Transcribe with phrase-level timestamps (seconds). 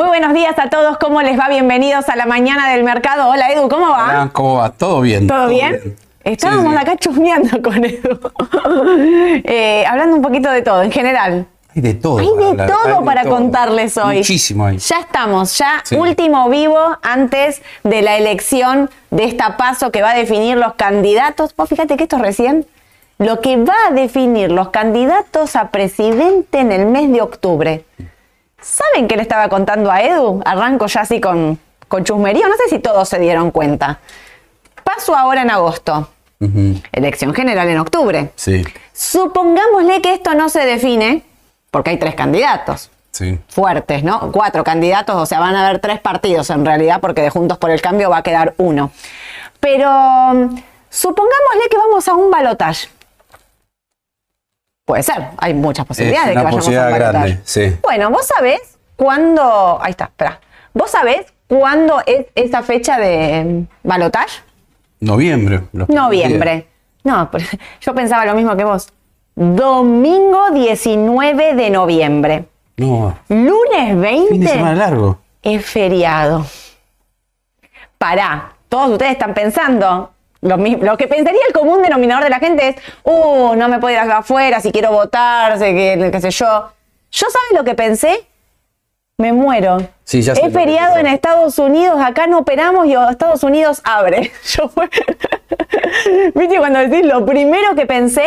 [0.00, 1.50] Muy buenos días a todos, ¿cómo les va?
[1.50, 3.28] Bienvenidos a la mañana del mercado.
[3.28, 4.04] Hola Edu, ¿cómo va?
[4.08, 4.70] Hola, ¿cómo va?
[4.70, 5.26] ¿Todo bien?
[5.26, 5.94] ¿Todo, bien?
[6.24, 6.76] Estábamos Sí, sí.
[6.78, 8.18] acá chusmeando con Edu.
[9.44, 11.46] Eh, hablando un poquito de todo, en general.
[11.76, 12.16] Hay de todo.
[12.18, 13.34] Hay para de hablar, todo hay de para todo.
[13.34, 14.16] contarles hoy.
[14.16, 14.78] Muchísimo hay.
[14.78, 15.96] Ya estamos, ya Sí.
[15.96, 21.54] último vivo antes de la elección de esta paso que va a definir los candidatos.
[21.54, 22.66] Vos fíjate que esto es recién.
[23.18, 27.84] Lo que va a definir los candidatos a presidente en el mes de octubre.
[28.62, 30.42] ¿Saben qué le estaba contando a Edu?
[30.44, 32.48] Arranco ya así con, con chusmerío.
[32.48, 34.00] No sé si todos se dieron cuenta.
[34.84, 36.08] Paso ahora en agosto.
[36.92, 38.30] Elección general en octubre.
[38.34, 41.22] Sí, Supongámosle que esto no se define,
[41.70, 43.38] porque hay tres candidatos sí.
[43.48, 44.32] fuertes, ¿no?
[44.32, 47.70] Cuatro candidatos, o sea, van a haber tres partidos en realidad, porque de Juntos por
[47.70, 48.90] el Cambio va a quedar uno.
[49.58, 50.56] Pero mm,
[50.88, 52.88] supongámosle que vamos a un balotaje.
[54.90, 57.26] Puede ser, hay muchas posibilidades Es de que una vayamos a posibilidad balotaje.
[57.28, 57.76] grande, sí.
[57.80, 58.60] Bueno, vos sabés
[58.96, 59.78] cuándo.
[59.80, 60.40] Ahí está, espera.
[60.74, 64.40] ¿Vos sabés cuándo es esa fecha de balotaje?
[64.98, 65.62] Noviembre.
[65.72, 66.66] Noviembre.
[67.04, 67.44] No, pero
[67.80, 68.88] yo pensaba lo mismo que vos.
[69.36, 72.44] Domingo 19 de noviembre.
[72.76, 75.18] No, Lunes 20 fin de semana largo.
[75.42, 76.44] es feriado.
[77.96, 80.10] Pará, todos ustedes están pensando.
[80.42, 84.00] Lo, que pensaría el común denominador de la gente es, uh, no me puedo ir
[84.00, 86.70] afuera si quiero votar, sé que, qué sé yo.
[87.10, 88.26] ¿Yo sabes lo que pensé?
[89.18, 89.76] Me muero.
[90.04, 91.06] Sí, ya que feriado en.
[91.06, 94.32] Estados Unidos, acá no operamos y Estados Unidos abre.
[94.46, 94.88] Yo fue-
[96.34, 98.24] ¿Viste cuando decís lo primero que pensé?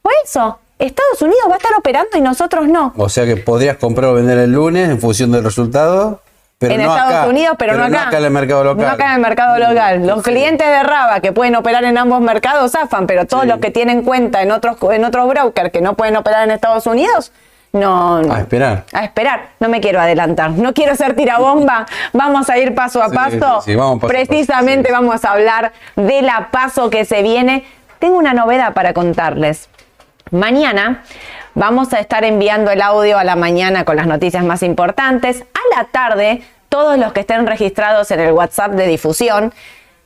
[0.00, 0.60] Fue eso.
[0.78, 2.92] Estados Unidos va a estar operando y nosotros no.
[2.96, 6.20] O sea que podrías comprar o vender el lunes en función del resultado.
[6.58, 8.08] Pero en no Estados acá, Unidos, pero, no acá.
[8.18, 8.86] en el mercado local.
[8.86, 10.06] No acá en el mercado local.
[10.06, 10.30] Los Sí.
[10.30, 13.48] clientes de Raba que pueden operar en ambos mercados zafan, pero todos Sí.
[13.48, 16.86] los que tienen cuenta en otros, en otros brokers que no pueden operar en Estados
[16.88, 17.30] Unidos,
[17.72, 18.34] no, no.
[18.34, 18.84] A esperar.
[18.92, 19.50] A esperar.
[19.60, 20.50] No me quiero adelantar.
[20.50, 21.86] No quiero ser tirabomba.
[22.12, 23.60] Vamos a ir paso a paso.
[23.62, 27.64] sí, vamos paso Precisamente vamos a hablar de la paso que se viene.
[28.00, 29.68] Tengo una novedad para contarles.
[30.30, 31.02] Mañana
[31.58, 35.42] vamos a estar enviando el audio a la mañana con las noticias más importantes.
[35.42, 39.52] A la tarde, todos los que estén registrados en el WhatsApp de difusión,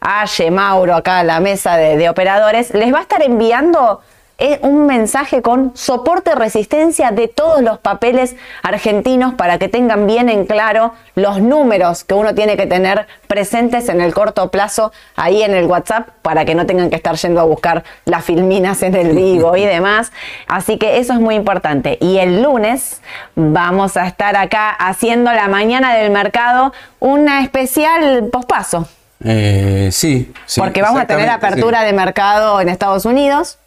[0.05, 4.01] Aye, Mauro, acá a la mesa de, de operadores, les va a estar enviando
[4.45, 8.35] eh, un mensaje con soporte resistencia de todos los papeles
[8.65, 13.89] argentinos para que tengan bien en claro los números que uno tiene que tener presentes
[13.89, 17.41] en el corto plazo ahí en el WhatsApp para que no tengan que estar yendo
[17.41, 20.11] a buscar las filminas en el vivo y demás.
[20.49, 21.97] Así que eso es muy importante.
[22.01, 23.01] Y el lunes
[23.37, 28.89] vamos a estar acá haciendo la mañana del mercado una especial pospaso.
[29.25, 30.61] Eh, sí, sí.
[30.61, 31.87] porque vamos a tener apertura sí.
[31.87, 33.61] de mercado en Estados Unidos.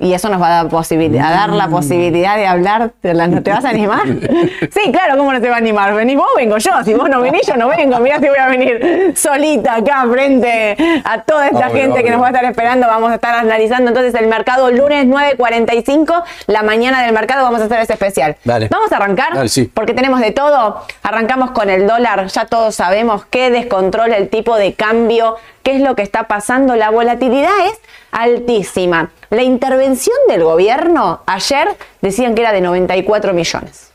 [0.00, 1.70] Y eso nos va a dar, posibil- a dar la Mm.
[1.70, 2.90] posibilidad de hablar.
[3.02, 4.02] las- ¿Te vas a animar?
[4.72, 5.94] Sí, claro, ¿cómo no te va a animar?
[5.94, 6.70] Venís vos, vengo yo.
[6.84, 7.98] Si vos no venís, yo no vengo.
[8.00, 12.20] Mirá si voy a venir solita acá frente a toda esta Obvio, gente que nos
[12.22, 12.86] va a estar esperando.
[12.86, 16.22] Vamos a estar analizando entonces el mercado lunes 9.45.
[16.46, 18.36] La mañana del mercado vamos a hacer ese especial.
[18.44, 18.68] Dale.
[18.68, 19.70] Vamos a arrancar Dale, sí.
[19.72, 20.82] porque tenemos de todo.
[21.02, 22.26] Arrancamos con el dólar.
[22.26, 25.36] Ya todos sabemos que descontrola el tipo de cambio.
[25.62, 26.76] ¿Qué es lo que está pasando?
[26.76, 27.78] La volatilidad es
[28.10, 29.10] altísima.
[29.30, 31.68] La intervención del gobierno ayer
[32.00, 33.90] decían que era de 94 millones.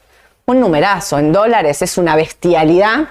[0.46, 3.10] Un numerazo en dólares es una bestialidad.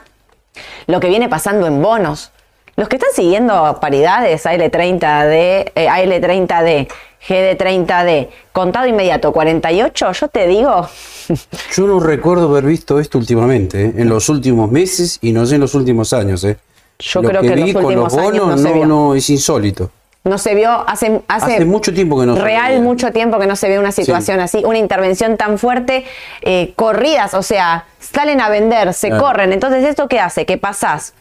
[0.86, 2.30] Lo que viene pasando en bonos.
[2.76, 6.88] Los que están siguiendo paridades, AL30D, eh, AL30D,
[7.28, 10.88] GD30D, contado inmediato 48, yo te digo,
[11.74, 13.94] Yo no recuerdo haber visto esto últimamente, ¿eh?
[13.96, 16.44] en los últimos meses y no sé en los últimos años.
[16.44, 16.58] ¿eh?
[16.98, 18.86] Yo Lo creo que en vi los con los últimos años bonos no se vio.
[18.86, 19.90] no, es insólito.
[20.24, 22.80] no se vio hace, hace, Hace mucho tiempo que no se real veía.
[22.82, 26.04] mucho tiempo que no se ve una situación así, una intervención tan fuerte,
[26.42, 29.22] eh, corridas, o sea, salen a vender, se Claro.
[29.24, 29.52] corren.
[29.52, 30.46] Entonces, ¿esto qué hace?
[30.46, 31.12] ¿Qué pasás?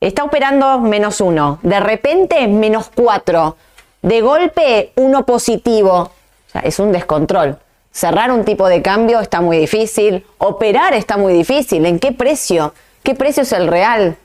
[0.00, 3.56] Está operando menos uno, de repente menos cuatro,
[4.02, 6.10] de golpe uno positivo.
[6.48, 7.58] O sea, es un descontrol.
[7.90, 11.84] Cerrar un tipo de cambio está muy difícil, operar está muy difícil.
[11.84, 12.72] ¿En qué precio?
[13.02, 14.16] ¿Qué precio es el real?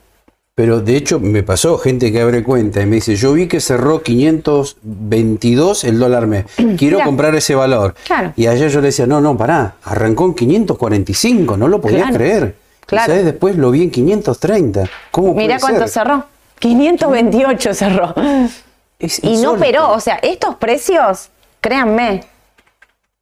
[0.56, 3.60] Pero de hecho me pasó gente que abre cuenta y me dice, yo vi que
[3.60, 6.44] cerró 522 el dólar mes,
[6.78, 7.10] quiero Claro.
[7.10, 7.94] comprar ese valor.
[8.06, 8.32] Claro.
[8.36, 12.14] Y ayer yo le decía, no, no, pará, arrancó en 545, no lo podía Claro.
[12.14, 12.56] creer.
[12.86, 13.06] Claro.
[13.12, 13.24] ¿sabes?
[13.24, 14.88] después lo vi en 530.
[15.10, 16.04] ¿Cómo Mirá puede cuánto ser?
[16.04, 16.24] cerró.
[16.60, 18.14] 528 cerró.
[19.00, 21.30] Es Y no operó, o sea, estos precios,
[21.60, 22.22] créanme,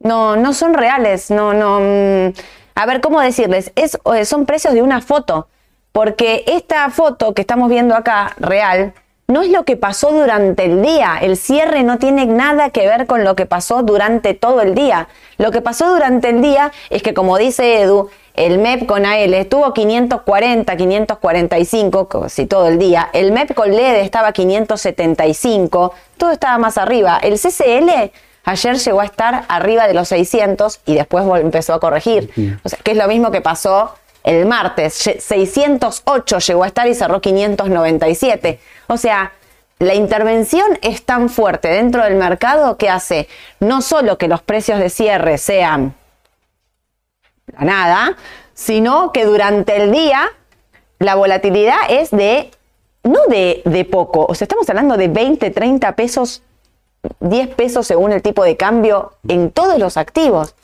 [0.00, 1.80] no, no son reales, no, no.
[1.80, 2.32] mm,
[2.74, 3.72] A ver, ¿cómo decirles?
[3.74, 5.46] Es, eh, son precios de una foto,
[5.92, 8.94] porque esta foto que estamos viendo acá, real,
[9.28, 11.18] no es lo que pasó durante el día.
[11.20, 15.08] El cierre no tiene nada que ver con lo que pasó durante todo el día.
[15.38, 19.34] Lo que pasó durante el día es que, como dice Edu, el MEP con AL
[19.34, 23.10] estuvo 540, 545, casi todo el día.
[23.12, 27.18] El MEP con LED estaba 575, todo estaba más arriba.
[27.22, 28.10] El CCL
[28.44, 32.30] ayer llegó a estar arriba de los 600 y después empezó a corregir.
[32.64, 34.94] O sea, que es lo mismo que pasó el martes.
[34.94, 38.60] 608 llegó a estar y cerró 597.
[38.88, 39.32] O sea,
[39.78, 43.28] la intervención es tan fuerte dentro del mercado que hace
[43.58, 45.94] no solo que los precios de cierre sean
[47.58, 48.16] la nada,
[48.54, 50.30] sino que durante el día
[51.00, 52.50] la volatilidad es de,
[53.02, 56.42] no de, de poco, o sea, estamos hablando de 20, 30 pesos,
[57.18, 60.54] 10 pesos según el tipo de cambio en todos los activos.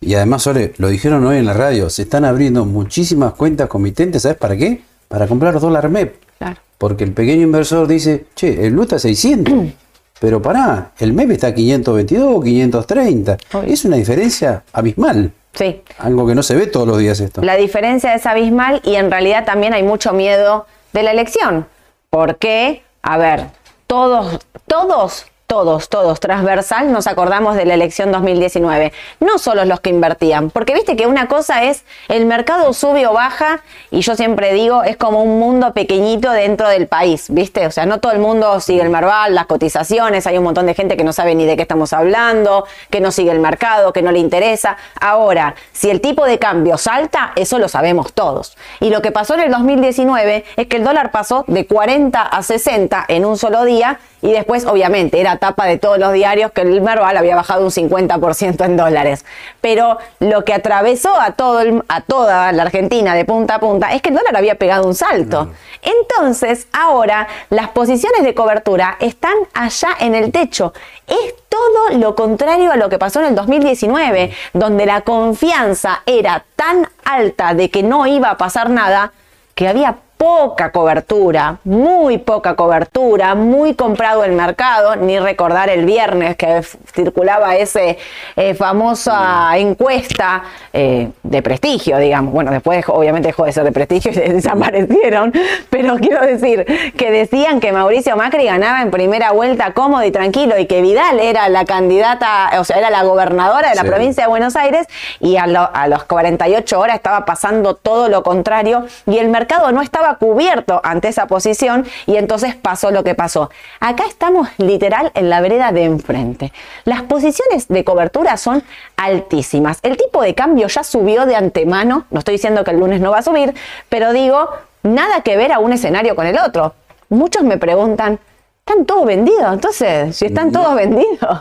[0.00, 4.22] Y además, Sole, lo dijeron hoy en la radio, se están abriendo muchísimas cuentas comitentes,
[4.22, 4.82] ¿sabes para qué?
[5.08, 6.16] Para comprar dólar MEP.
[6.38, 6.60] Claro.
[6.78, 9.54] Porque el pequeño inversor dice, che, el LUTA 600.
[10.20, 13.36] Pero pará, el MEP está a 522 o 530.
[13.52, 13.72] Obvio.
[13.72, 15.32] Es una diferencia abismal.
[15.54, 15.82] Sí.
[15.98, 17.42] Algo que no se ve todos los días esto.
[17.42, 21.66] La diferencia es abismal y en realidad también hay mucho miedo de la elección.
[22.10, 23.46] Porque, a ver,
[23.86, 28.92] todos, todos, todos, todos, transversal, nos acordamos de la elección 2019.
[29.20, 33.14] No solo los que invertían, porque viste que una cosa es el mercado sube o
[33.14, 37.66] baja y yo siempre digo, es como un mundo pequeñito dentro del país, viste?
[37.66, 40.74] O sea, no todo el mundo sigue el Marval, las cotizaciones, hay un montón de
[40.74, 44.02] gente que no sabe ni de qué estamos hablando, que no sigue el mercado, que
[44.02, 44.76] no le interesa.
[45.00, 48.54] Ahora, si el tipo de cambio salta, eso lo sabemos todos.
[48.80, 52.42] Y lo que pasó en el 2019 es que el dólar pasó de 40 a
[52.42, 56.60] 60 en un solo día y después, obviamente, era tapa de todos los diarios que
[56.60, 59.24] el Merval había bajado un 50% en dólares.
[59.60, 63.92] Pero lo que atravesó a, todo el- a toda la Argentina de punta a punta
[63.94, 65.50] es que el dólar había pegado un salto.
[65.82, 70.72] Entonces, ahora las posiciones de cobertura están allá en el techo.
[71.06, 76.44] Es todo lo contrario a lo que pasó en el 2019, donde la confianza era
[76.56, 79.12] tan alta de que no iba a pasar nada,
[79.54, 86.36] que había poca cobertura, muy poca cobertura, muy comprado el mercado, ni recordar el viernes
[86.36, 86.60] que
[86.92, 87.98] circulaba ese
[88.36, 92.32] eh, famosa encuesta eh, de prestigio, digamos.
[92.32, 95.32] Bueno, después obviamente dejó de ser de prestigio y desaparecieron,
[95.70, 100.58] pero quiero decir que decían que Mauricio Macri ganaba en primera vuelta cómodo y tranquilo
[100.58, 103.88] y que Vidal era la candidata, o sea, era la gobernadora de la Sí.
[103.88, 104.86] provincia de Buenos Aires
[105.20, 109.70] y a, lo- a los 48 horas estaba pasando todo lo contrario y el mercado
[109.70, 113.50] no estaba cubierto ante esa posición y entonces pasó lo que pasó.
[113.80, 116.52] Acá estamos literal en la vereda de enfrente.
[116.84, 118.62] Las posiciones de cobertura son
[118.96, 119.78] altísimas.
[119.82, 123.10] El tipo de cambio ya subió de antemano, no estoy diciendo que el lunes no
[123.10, 123.54] va a subir,
[123.88, 124.48] pero digo,
[124.82, 126.74] nada que ver a un escenario con el otro.
[127.08, 128.18] Muchos me preguntan,
[128.66, 129.52] ¿están todos vendidos?
[129.52, 131.40] Entonces, si están todos vendidos.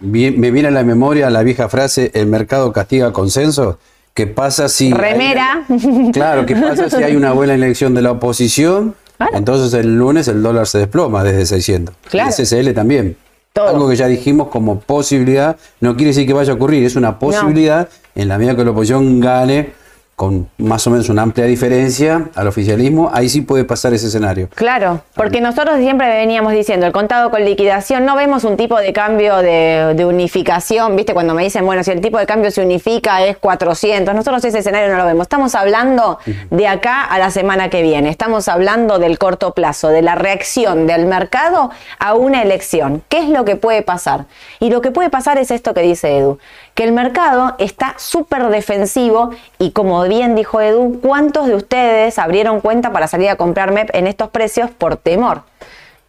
[0.00, 3.78] Me viene a la memoria la vieja frase, el mercado castiga consenso.
[4.14, 4.92] ¿Qué pasa si...
[4.92, 5.64] Remera.
[6.12, 8.94] Claro, ¿qué pasa si hay una buena elección de la oposición?
[9.16, 9.36] Claro.
[9.36, 11.94] Entonces el lunes el dólar se desploma desde 600.
[12.08, 12.30] Claro.
[12.30, 13.16] El SSL también.
[13.52, 13.68] Todo.
[13.68, 17.18] Algo que ya dijimos como posibilidad, no quiere decir que vaya a ocurrir, es una
[17.18, 19.72] posibilidad en la medida que la oposición gane
[20.16, 24.48] con más o menos una amplia diferencia al oficialismo, ahí sí puede pasar ese escenario.
[24.54, 28.92] Claro, porque nosotros siempre veníamos diciendo, el contado con liquidación, no vemos un tipo de
[28.92, 31.14] cambio de, de unificación, ¿viste?
[31.14, 34.58] Cuando me dicen, bueno, si el tipo de cambio se unifica es 400, nosotros ese
[34.60, 35.24] escenario no lo vemos.
[35.24, 36.18] Estamos hablando
[36.50, 40.86] de acá a la semana que viene, estamos hablando del corto plazo, de la reacción
[40.86, 43.02] del mercado a una elección.
[43.08, 44.26] ¿Qué es lo que puede pasar?
[44.60, 46.38] Y lo que puede pasar es esto que dice Edu,
[46.74, 52.60] que el mercado está súper defensivo y como bien dijo Edu, ¿cuántos de ustedes abrieron
[52.60, 55.42] cuenta para salir a comprar MEP en estos precios por temor?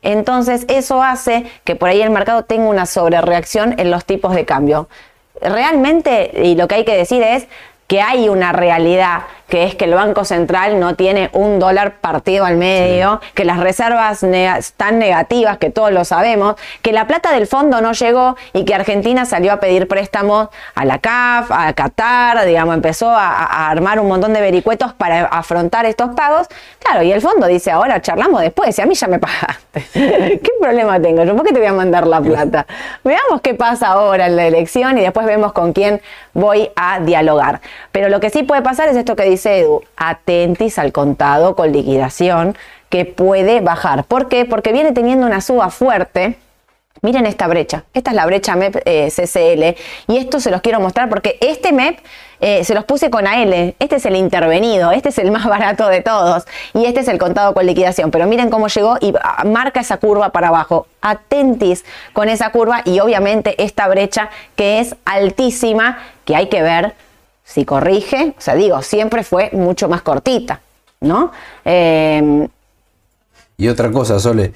[0.01, 4.45] Entonces eso hace que por ahí el mercado tenga una sobrereacción en los tipos de
[4.45, 4.87] cambio.
[5.41, 7.47] Realmente, y lo que hay que decir es
[7.87, 12.45] que hay una realidad que es que el Banco Central no tiene un dólar partido
[12.45, 17.47] al medio, que las reservas están negativas, que todos lo sabemos, que la plata del
[17.47, 22.45] fondo no llegó y que Argentina salió a pedir préstamos a la CAF, a Qatar,
[22.45, 26.47] digamos, empezó a, a armar un montón de vericuetos para afrontar estos pagos.
[26.79, 29.83] Claro, y el fondo dice, ahora charlamos después, y a mí ya me pagaste.
[29.93, 31.23] ¿Qué problema tengo?
[31.23, 32.65] ¿Yo por qué te voy a mandar la plata?
[33.03, 36.01] Veamos qué pasa ahora en la elección y después vemos con quién
[36.33, 37.61] voy a dialogar.
[37.91, 41.71] Pero lo que sí puede pasar es esto que dice Edu, atentis al contado con
[41.71, 42.55] liquidación
[42.89, 44.03] que puede bajar.
[44.03, 44.45] ¿Por qué?
[44.45, 46.37] Porque viene teniendo una suba fuerte
[47.05, 47.83] Miren esta brecha.
[47.93, 49.79] Esta es la brecha MEP eh, CCL.
[50.11, 51.99] Y esto se los quiero mostrar porque este MEP
[52.39, 53.75] eh, se los puse con AL.
[53.77, 54.91] Este es el intervenido.
[54.91, 56.45] Este es el más barato de todos.
[56.73, 58.09] Y este es el contado con liquidación.
[58.09, 60.87] Pero miren cómo llegó y ah, marca esa curva para abajo.
[61.01, 66.95] Atentis con esa curva y obviamente esta brecha que es altísima, que hay que ver
[67.45, 68.33] si corrige.
[68.37, 70.61] O sea, digo, siempre fue mucho más cortita.
[71.01, 71.31] ¿No?
[71.63, 72.47] Eh,
[73.57, 74.53] y otra cosa, Sole,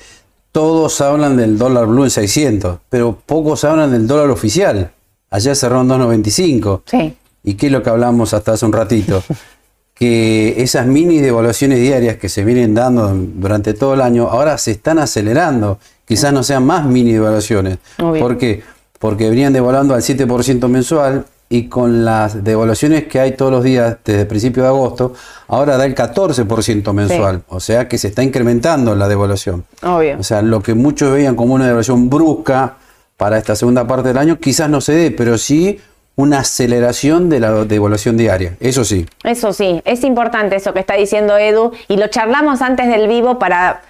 [0.51, 4.91] todos hablan del dólar blue en 600, pero pocos hablan del dólar oficial.
[5.29, 6.81] Allá cerró en 2.95.
[6.85, 7.15] Sí.
[7.43, 9.23] ¿Y qué es lo que hablamos hasta hace un ratito?
[9.93, 14.71] que esas mini devaluaciones diarias que se vienen dando durante todo el año ahora se
[14.71, 15.77] están acelerando.
[16.05, 17.77] Quizás no sean más mini devaluaciones.
[17.97, 18.63] ¿Por qué?
[18.97, 23.97] Porque venían devaluando al 7% mensual y con las devaluaciones que hay todos los días
[24.05, 25.13] desde el principio de agosto,
[25.47, 27.41] ahora da el 14% mensual.
[27.47, 29.65] O sea que se está incrementando la devaluación.
[29.81, 32.77] O sea, lo que muchos veían como una devaluación brusca
[33.17, 35.79] para esta segunda parte del año, quizás no se dé, pero sí
[36.15, 38.55] una aceleración de la devaluación diaria.
[38.59, 39.05] Eso sí.
[39.23, 43.39] Eso sí, es importante eso que está diciendo Edu y lo charlamos antes del vivo
[43.39, 43.81] para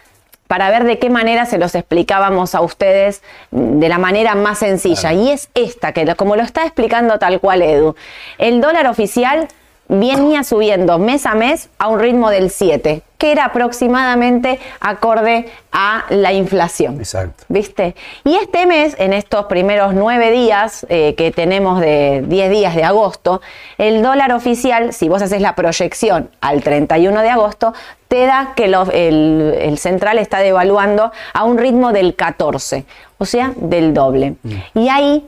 [0.50, 5.14] para ver de qué manera se los explicábamos a ustedes de la manera más sencilla.
[5.14, 7.96] Y es esta, que como lo está explicando tal cual Edu.
[8.40, 9.48] El dólar oficial
[9.90, 16.06] venía subiendo mes a mes a un ritmo del 7 que era aproximadamente acorde a
[16.10, 16.98] la inflación.
[17.00, 17.44] Exacto.
[17.50, 17.94] ¿Viste?
[18.24, 22.86] Y este mes, en estos primeros nueve días eh, que tenemos de 10 días de
[22.86, 23.42] agosto,
[23.78, 27.74] el dólar oficial, si vos haces la proyección al 31 de agosto,
[28.08, 32.86] te da que el, el, central está devaluando a un ritmo del 14,
[33.18, 34.36] o sea, del doble.
[34.44, 34.80] Mm.
[34.80, 35.28] Y ahí,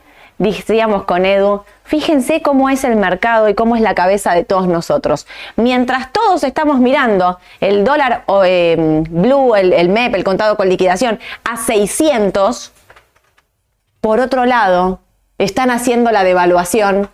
[0.50, 4.66] decíamos con Edu, Fíjense cómo es el mercado y cómo es la cabeza de todos
[4.66, 5.28] nosotros.
[5.58, 11.58] Mientras todos estamos mirando el dólar em, blue, el, MEP, el contado con liquidación, a
[11.58, 12.72] 600,
[14.00, 15.02] por otro lado,
[15.38, 17.10] están haciendo la devaluación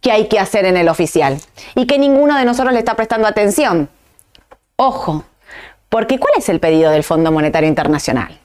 [0.00, 1.40] que hay que hacer en el oficial
[1.74, 3.88] y que ninguno de nosotros le está prestando atención.
[4.76, 5.24] Ojo,
[5.88, 8.38] porque ¿cuál es el pedido del Fondo Monetario Internacional?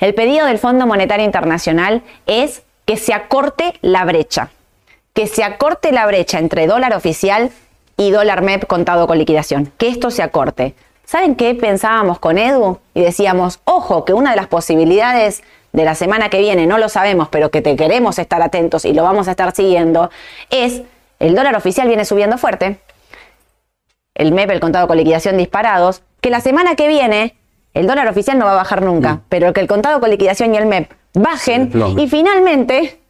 [0.00, 4.50] El pedido del Fondo Monetario Internacional es que se acorte la brecha
[5.14, 7.50] que se acorte la brecha entre dólar oficial
[7.96, 10.74] y dólar MEP contado con liquidación, que esto se acorte.
[11.04, 12.80] ¿Saben qué pensábamos con Edu?
[12.94, 16.88] Y decíamos, ojo, que una de las posibilidades de la semana que viene, no lo
[16.88, 20.10] sabemos, pero que te queremos estar atentos y lo vamos a estar siguiendo,
[20.50, 20.82] es
[21.20, 22.78] el dólar oficial viene subiendo fuerte,
[24.14, 27.36] el MEP, el contado con liquidación disparados, que la semana que viene
[27.74, 29.20] el dólar oficial no va a bajar nunca, mm.
[29.28, 33.00] pero que el contado con liquidación y el MEP bajen y finalmente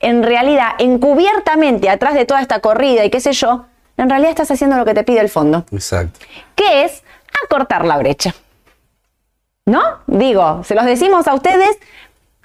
[0.00, 4.50] en realidad, encubiertamente, atrás de toda esta corrida y qué sé yo, en realidad estás
[4.50, 5.64] haciendo lo que te pide el fondo.
[5.72, 6.20] Exacto.
[6.54, 7.02] Que es
[7.44, 8.34] acortar la brecha.
[9.66, 9.82] ¿No?
[10.06, 11.78] Digo, se los decimos a ustedes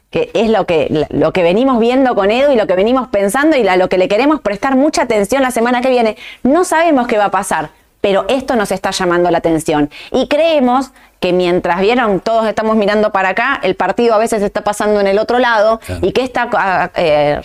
[0.09, 3.57] que es lo que, lo que venimos viendo con Edu y lo que venimos pensando
[3.57, 6.17] y a lo que le queremos prestar mucha atención la semana que viene.
[6.43, 7.71] No sabemos qué va a pasar,
[8.03, 9.89] pero esto nos está llamando la atención.
[10.11, 10.91] Y creemos
[11.21, 15.07] que mientras vieron, todos estamos mirando para acá, el partido a veces está pasando en
[15.07, 16.41] el otro lado y que este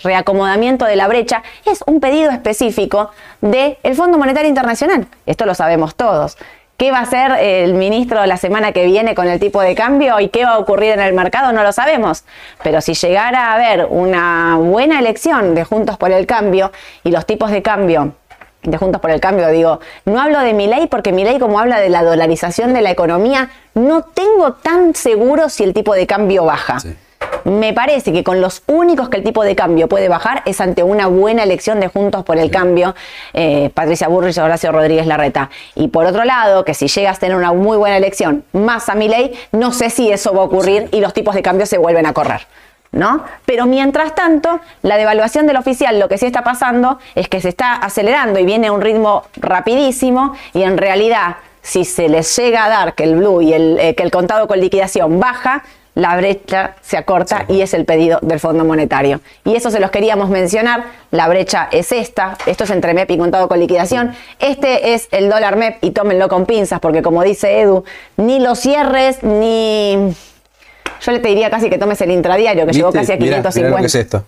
[0.03, 5.07] reacomodamiento de la brecha es un pedido específico del Fondo Monetario Internacional.
[5.25, 6.37] Esto lo sabemos todos.
[6.75, 10.19] ¿Qué va a hacer el ministro la semana que viene con el tipo de cambio
[10.19, 11.53] y qué va a ocurrir en el mercado?
[11.53, 12.25] No lo sabemos.
[12.63, 16.73] Pero si llegara a haber una buena elección de Juntos por el Cambio
[17.05, 18.13] y los tipos de cambio
[18.63, 21.59] de Juntos por el Cambio, digo, no hablo de mi ley porque mi ley como
[21.59, 26.05] habla de la dolarización de la economía, no tengo tan seguro si el tipo de
[26.07, 26.77] cambio baja.
[27.45, 30.83] Me parece que con los únicos que el tipo de cambio puede bajar es ante
[30.83, 32.95] una buena elección de Juntos por el Cambio,
[33.33, 35.49] eh, Patricia Burrich y Horacio Rodríguez Larreta.
[35.75, 38.95] Y por otro lado, que si llegas a tener una muy buena elección más a
[38.95, 41.77] mi ley, no sé si eso va a ocurrir y los tipos de cambio se
[41.77, 42.41] vuelven a correr.
[42.91, 43.23] ¿No?
[43.45, 47.49] Pero mientras tanto, la devaluación del oficial, lo que sí está pasando es que se
[47.49, 52.65] está acelerando y viene a un ritmo rapidísimo y en realidad, si se les llega
[52.65, 55.63] a dar que el blue y el, eh, que el contado con liquidación baja,
[55.95, 59.19] la brecha se acorta y es el pedido del Fondo Monetario.
[59.43, 60.85] Y eso se los queríamos mencionar.
[61.11, 62.37] La brecha es esta.
[62.45, 64.15] Esto es entre MEP y contado con liquidación.
[64.39, 67.83] Este es el dólar MEP y tómenlo con pinzas porque como dice Edu,
[68.15, 70.15] ni los cierres ni
[71.01, 73.79] yo le te diría casi que tomes el intradiario, que llegó casi a 550.
[73.79, 74.23] ¿qué es esto?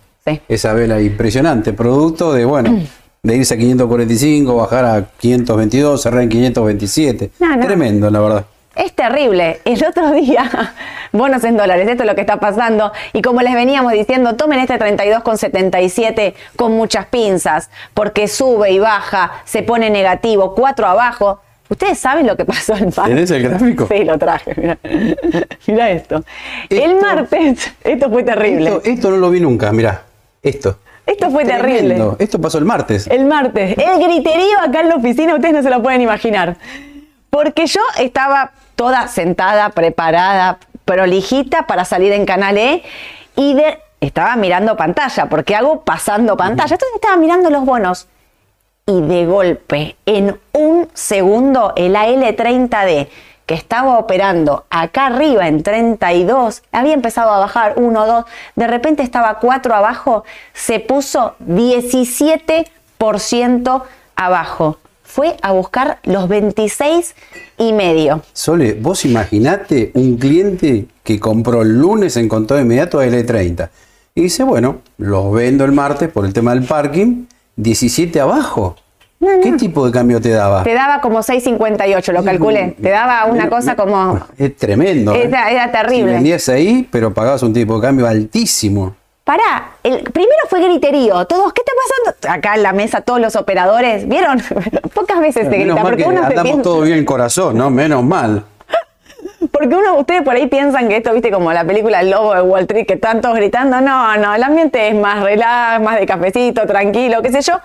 [0.47, 2.79] Esa vela impresionante, producto de, bueno,
[3.23, 7.31] de irse a 545, bajar a 522, cerrar en 527.
[7.61, 8.45] Tremendo, la verdad.
[8.75, 9.59] Es terrible.
[9.65, 10.49] El otro día,
[11.11, 12.91] bonos en dólares, esto es lo que está pasando.
[13.13, 19.31] Y como les veníamos diciendo, tomen este 32,77 con muchas pinzas, porque sube y baja,
[19.45, 23.05] se pone negativo, 4 abajo Ustedes saben lo que pasó el martes.
[23.05, 23.87] ¿Tenés el gráfico?
[23.91, 24.77] Sí, lo traje.
[25.67, 26.21] Mira, esto.
[26.69, 28.81] El martes, esto fue terrible.
[28.83, 30.03] Esto, no lo vi nunca, mira.
[30.43, 30.79] Esto.
[31.05, 31.97] Esto fue terrible.
[32.19, 33.07] Esto pasó el martes.
[33.07, 33.77] El martes.
[33.77, 36.57] El griterío acá en la oficina, ustedes no se lo pueden imaginar.
[37.29, 42.83] Porque yo estaba toda sentada, preparada, prolijita para salir en Canal E
[43.37, 43.55] y
[44.01, 46.75] estaba mirando pantalla, porque hago pasando pantalla.
[46.75, 48.09] Entonces estaba mirando los bonos
[48.91, 53.07] y de golpe, en un segundo, el AL30D
[53.45, 58.25] que estaba operando acá arriba en 32, había empezado a bajar 1, 2,
[58.55, 60.23] de repente estaba 4 abajo,
[60.53, 63.83] se puso 17%
[64.15, 64.77] abajo.
[65.03, 67.15] Fue a buscar los 26
[67.57, 68.21] y medio.
[68.31, 73.67] Sole, vos imaginate un cliente que compró el lunes en contado inmediato L30
[74.15, 77.25] y dice, bueno, los vendo el martes por el tema del parking
[77.61, 78.75] 17 abajo.
[79.19, 80.63] ¿Qué tipo de cambio te daba?
[80.63, 82.75] Te daba como 6.58, lo calculé.
[82.81, 84.19] Te daba una cosa como...
[84.35, 85.13] Es tremendo.
[85.13, 85.25] ¿eh?
[85.25, 86.07] Era, terrible.
[86.07, 88.95] Si vendías ahí, pero pagabas un tipo de cambio altísimo.
[89.23, 91.25] Pará, el primero fue griterío.
[91.27, 91.71] Todos, ¿qué está
[92.15, 92.35] pasando?
[92.35, 94.41] Acá en la mesa, todos los operadores, ¿vieron?
[94.95, 95.83] Pocas veces te grita.
[95.83, 97.69] porque uno andamos todo bien corazón, ¿no?
[97.69, 98.43] Menos mal.
[99.49, 102.41] Porque uno, ustedes por ahí piensan que esto, viste, como la película El Lobo de
[102.41, 103.81] Wall Street, que están todos gritando.
[103.81, 107.59] No, no, el ambiente es más relax, más de cafecito, tranquilo, qué sé yo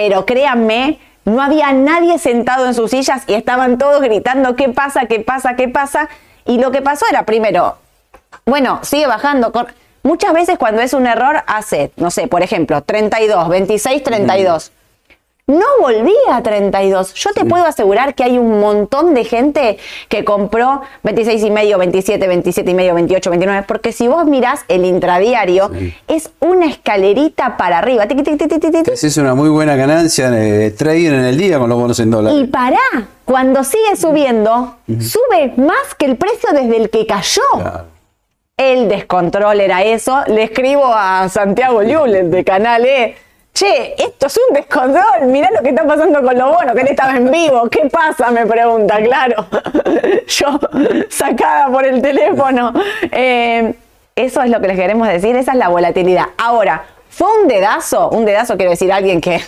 [0.00, 5.04] pero créanme, no había nadie sentado en sus sillas y estaban todos gritando, ¿qué pasa?
[5.04, 5.56] ¿Qué pasa?
[5.56, 6.08] ¿Qué pasa?
[6.46, 7.76] Y lo que pasó era, primero,
[8.46, 9.52] bueno, sigue bajando.
[10.02, 14.72] Muchas veces cuando es un error hace, no sé, por ejemplo, 32, 26, 32
[15.50, 17.14] no volví a 32.
[17.14, 21.78] Yo te puedo asegurar que hay un montón de gente que compró 26 y medio,
[21.78, 25.70] 27, 27 y medio, 28, 29, porque si vos mirás el intradiario,
[26.08, 28.06] es una escalerita para arriba.
[28.86, 32.38] Es una muy buena ganancia de trading en el día con los bonos en dólares.
[32.40, 32.78] Y pará,
[33.24, 37.42] cuando sigue subiendo, sube más que el precio desde el que cayó.
[38.56, 40.22] El descontrol era eso.
[40.26, 43.16] Le escribo a Santiago Llull, de Canal E
[43.52, 46.88] che, esto es un descontrol, mirá lo que está pasando con lo bueno, que él
[46.88, 48.30] estaba en vivo, ¿qué pasa?
[48.30, 49.46] Me pregunta, claro.
[50.26, 50.60] Yo
[51.08, 52.72] sacada por el teléfono.
[53.10, 53.74] Eh,
[54.16, 56.26] eso es lo que les queremos decir, esa es la volatilidad.
[56.36, 59.40] Ahora, fue un dedazo, un dedazo quiero decir alguien que,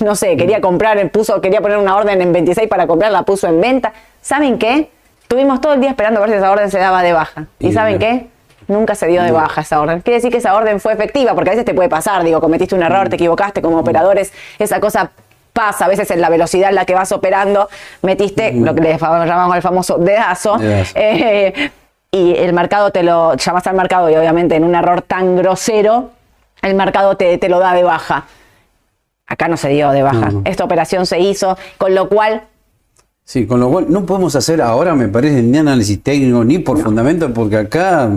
[0.00, 3.46] no sé, quería comprar, puso, quería poner una orden en 26 para comprar, la puso
[3.46, 3.92] en venta.
[4.20, 4.90] ¿Saben qué?
[5.28, 7.46] Tuvimos todo el día esperando a ver si esa orden se daba de baja.
[7.58, 8.28] ¿Y, saben qué?
[8.68, 10.00] Nunca se dio de baja esa orden.
[10.00, 12.74] Quiere decir que esa orden fue efectiva, porque a veces te puede pasar, digo, cometiste
[12.74, 15.10] un error, te equivocaste como operadores, esa cosa
[15.52, 17.68] pasa, a veces en la velocidad en la que vas operando,
[18.02, 21.70] metiste lo que le llamamos el famoso dedazo, eh,
[22.10, 26.10] y el mercado te lo, llamas al mercado y obviamente en un error tan grosero,
[26.62, 28.24] el mercado te, te lo da de baja.
[29.26, 30.30] Acá no se dio de baja.
[30.44, 32.42] Esta operación se hizo, con lo cual
[33.24, 36.78] Sí, con lo cual no podemos hacer ahora, me parece, ni análisis técnico, ni por
[36.78, 38.10] fundamento, porque acá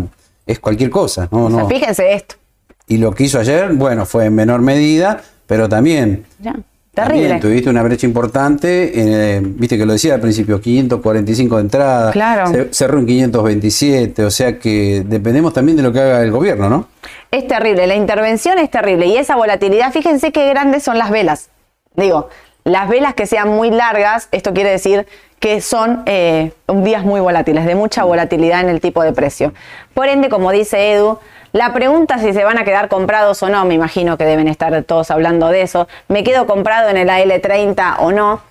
[0.47, 1.27] es cualquier cosa.
[1.31, 1.67] No, no.
[1.67, 2.36] fíjense esto.
[2.88, 6.25] Y lo que hizo ayer, bueno, fue en menor medida, pero también.
[6.39, 6.55] Ya.
[6.93, 7.39] Terrible.
[7.39, 12.51] tuviste una brecha importante, eh, viste que lo decía al principio, 545 de entrada, claro.
[12.71, 16.88] cerró en 527, o sea que dependemos también de lo que haga el gobierno, ¿no?
[17.29, 21.49] Es terrible, la intervención es terrible y esa volatilidad, fíjense qué grandes son las velas.
[21.95, 22.29] Digo,
[22.63, 25.05] las velas que sean muy largas, esto quiere decir
[25.39, 29.54] que son eh, días muy volátiles, de mucha volatilidad en el tipo de precio.
[29.93, 31.19] Por ende, como dice Edu,
[31.54, 34.84] la pregunta si se van a quedar comprados o no, me imagino que deben estar
[34.84, 35.88] todos hablando de eso.
[36.08, 38.41] ¿Me quedo comprado en el AL30 o no?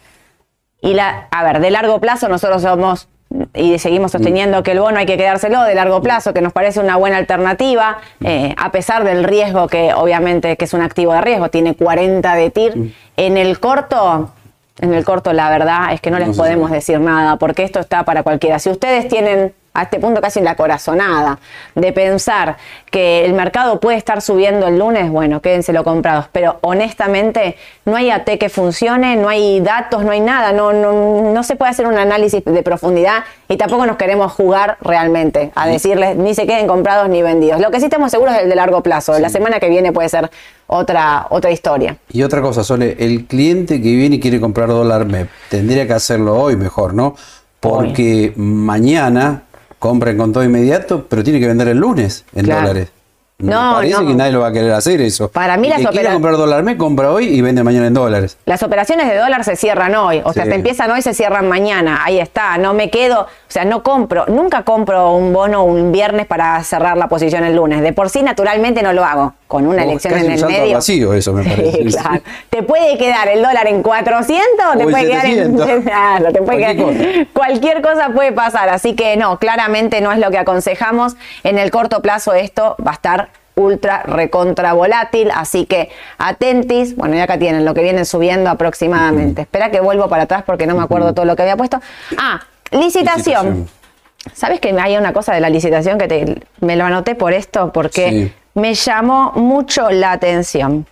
[0.81, 3.09] Y la, a ver, de largo plazo nosotros somos
[3.55, 6.81] y seguimos sosteniendo que el bono hay que quedárselo de largo plazo, que nos parece
[6.81, 11.21] una buena alternativa, eh, a pesar del riesgo que obviamente que es un activo de
[11.21, 12.95] riesgo, tiene 40 de TIR.
[13.17, 14.31] En el corto,
[14.81, 18.05] en el corto, la verdad es que no les podemos decir nada, porque esto está
[18.05, 18.59] para cualquiera.
[18.59, 21.39] Si ustedes tienen a este punto casi en la corazonada
[21.75, 22.57] de pensar
[22.91, 26.27] que el mercado puede estar subiendo el lunes, bueno, quédenselo comprados.
[26.33, 31.33] Pero honestamente, no hay AT que funcione, no hay datos, no hay nada, no, no,
[31.33, 35.69] no se puede hacer un análisis de profundidad y tampoco nos queremos jugar realmente a
[35.69, 37.61] decirles ni se queden comprados ni vendidos.
[37.61, 39.19] Lo que sí estamos seguros es el de largo plazo.
[39.19, 40.31] La semana que viene puede ser
[40.67, 41.97] otra, otra historia.
[42.11, 45.93] Y otra cosa, Sole, el cliente que viene y quiere comprar dólar MEP tendría que
[45.93, 47.15] hacerlo hoy mejor, ¿no?
[47.61, 49.43] Porque mañana
[49.79, 52.89] compren con todo inmediato, pero tiene que vender el lunes en dólares.
[53.39, 55.29] No, me parece que nadie lo va a querer hacer eso.
[55.31, 56.13] Para mí las operaciones.
[56.15, 58.39] comprar dólar me compra hoy y vende mañana en dólares.
[58.47, 60.23] Las operaciones de dólar se cierran hoy.
[60.25, 62.01] O sea, se empiezan hoy, se cierran mañana.
[62.03, 62.57] Ahí está.
[62.57, 63.23] No me quedo.
[63.23, 64.25] O sea, no compro.
[64.27, 67.83] Nunca compro un bono un viernes para cerrar la posición el lunes.
[67.83, 69.35] De por sí, naturalmente no lo hago.
[69.47, 70.75] Con una elección en el medio.
[70.77, 71.85] vacío eso, me parece.
[71.85, 72.23] claro.
[72.49, 74.45] Te puede quedar el dólar en 400
[74.75, 75.57] o te puede quedar en.
[75.87, 76.87] Claro, te puede cualquier, quedar...
[76.87, 77.31] cosa.
[77.35, 78.71] cualquier cosa puede pasar.
[78.71, 81.17] Así que no, claramente no es lo que aconsejamos.
[81.45, 83.26] En el corto plazo, esto va a estar
[83.57, 85.89] ultra recontra volátil, así que
[86.19, 89.43] atentis, bueno, ya acá tienen lo que vienen subiendo aproximadamente.
[89.43, 91.81] Espera que vuelvo para atrás porque no me acuerdo todo lo que había puesto.
[92.19, 92.41] Ah,
[92.71, 93.69] licitación.
[94.35, 97.73] ¿Sabes que hay una cosa de la licitación que te, me lo anoté por esto?
[97.73, 100.87] Porque me llamó mucho la atención.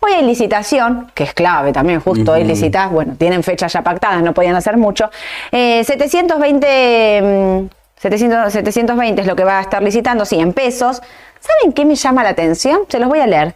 [0.00, 4.22] Hoy hay licitación, que es clave también, justo hoy licitas, bueno, tienen fechas ya pactadas,
[4.22, 5.10] no podían hacer mucho.
[5.50, 11.02] 720, 700, 720 es lo que va a estar licitando, sí, en pesos.
[11.40, 12.82] ¿Saben qué me llama la atención?
[12.88, 13.54] Se los voy a leer.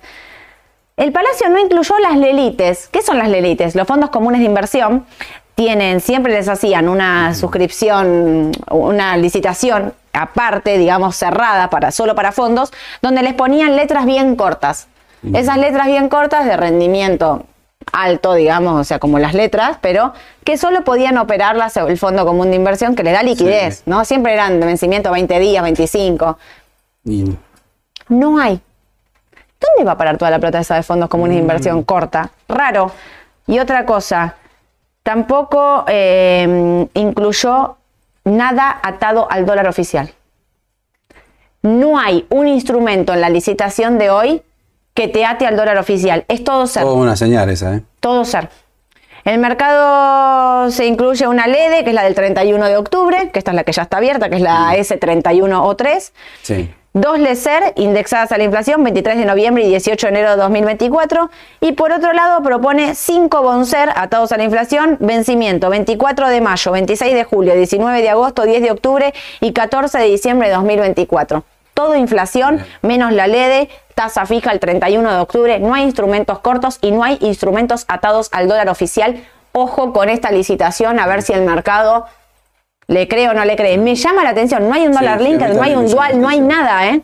[0.96, 2.88] El Palacio no incluyó las lelites.
[2.88, 3.74] ¿Qué son las lelites?
[3.74, 5.06] Los fondos comunes de inversión
[5.54, 12.72] tienen, siempre les hacían una suscripción, una licitación aparte, digamos, cerrada para, solo para fondos,
[13.02, 14.88] donde les ponían letras bien cortas.
[15.32, 17.46] Esas letras bien cortas de rendimiento
[17.92, 20.12] alto, digamos, o sea, como las letras, pero
[20.44, 24.04] que solo podían operarlas el Fondo Común de Inversión que le da liquidez, ¿no?
[24.04, 26.38] Siempre eran de vencimiento 20 días, 25.
[28.08, 28.60] No hay.
[29.60, 31.82] ¿Dónde va a parar toda la plata esa de fondos comunes de inversión mm.
[31.84, 32.30] corta?
[32.48, 32.92] Raro.
[33.46, 34.36] Y otra cosa,
[35.02, 37.76] tampoco eh, incluyó
[38.24, 40.12] nada atado al dólar oficial.
[41.62, 44.42] No hay un instrumento en la licitación de hoy
[44.92, 46.24] que te ate al dólar oficial.
[46.28, 46.82] Es todo ser.
[46.82, 47.82] Todo una señal esa, ¿eh?
[48.00, 48.48] Todo ser.
[49.24, 53.52] El mercado se incluye una LED, que es la del 31 de octubre, que esta
[53.52, 56.12] es la que ya está abierta, que es la S31O3.
[56.42, 56.74] Sí.
[56.96, 61.28] Dos LECER indexadas a la inflación 23 de noviembre y 18 de enero de 2024.
[61.60, 66.70] Y por otro lado propone cinco BONSER atados a la inflación, vencimiento 24 de mayo,
[66.70, 71.42] 26 de julio, 19 de agosto, 10 de octubre y 14 de diciembre de 2024.
[71.74, 76.78] Todo inflación, menos la LEDE, tasa fija el 31 de octubre, no hay instrumentos cortos
[76.80, 79.20] y no hay instrumentos atados al dólar oficial.
[79.50, 82.06] Ojo con esta licitación, a ver si el mercado
[82.86, 83.78] le creo o no le cree.
[83.78, 84.68] Me llama la atención.
[84.68, 87.02] No hay un dólar link, no hay un dual, no hay nada, ¿eh?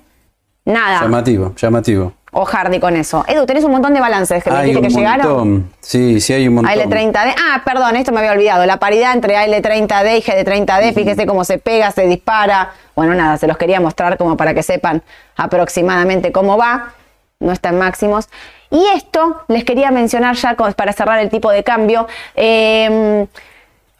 [0.64, 1.00] Nada.
[1.02, 2.12] Llamativo, llamativo.
[2.32, 3.24] O Hardy con eso.
[3.26, 5.68] Edu, tenés un montón de balances que me dijiste que llegaron.
[5.80, 6.72] Sí, sí hay un montón.
[6.72, 7.34] AL30D.
[7.36, 8.64] Ah, perdón, esto me había olvidado.
[8.66, 12.72] La paridad entre AL30D y GD30D, fíjese cómo se pega, se dispara.
[12.94, 15.02] Bueno, nada, se los quería mostrar como para que sepan
[15.36, 16.92] aproximadamente cómo va.
[17.40, 18.28] No está en máximos.
[18.70, 22.06] Y esto les quería mencionar ya para cerrar el tipo de cambio.
[22.36, 23.26] Eh,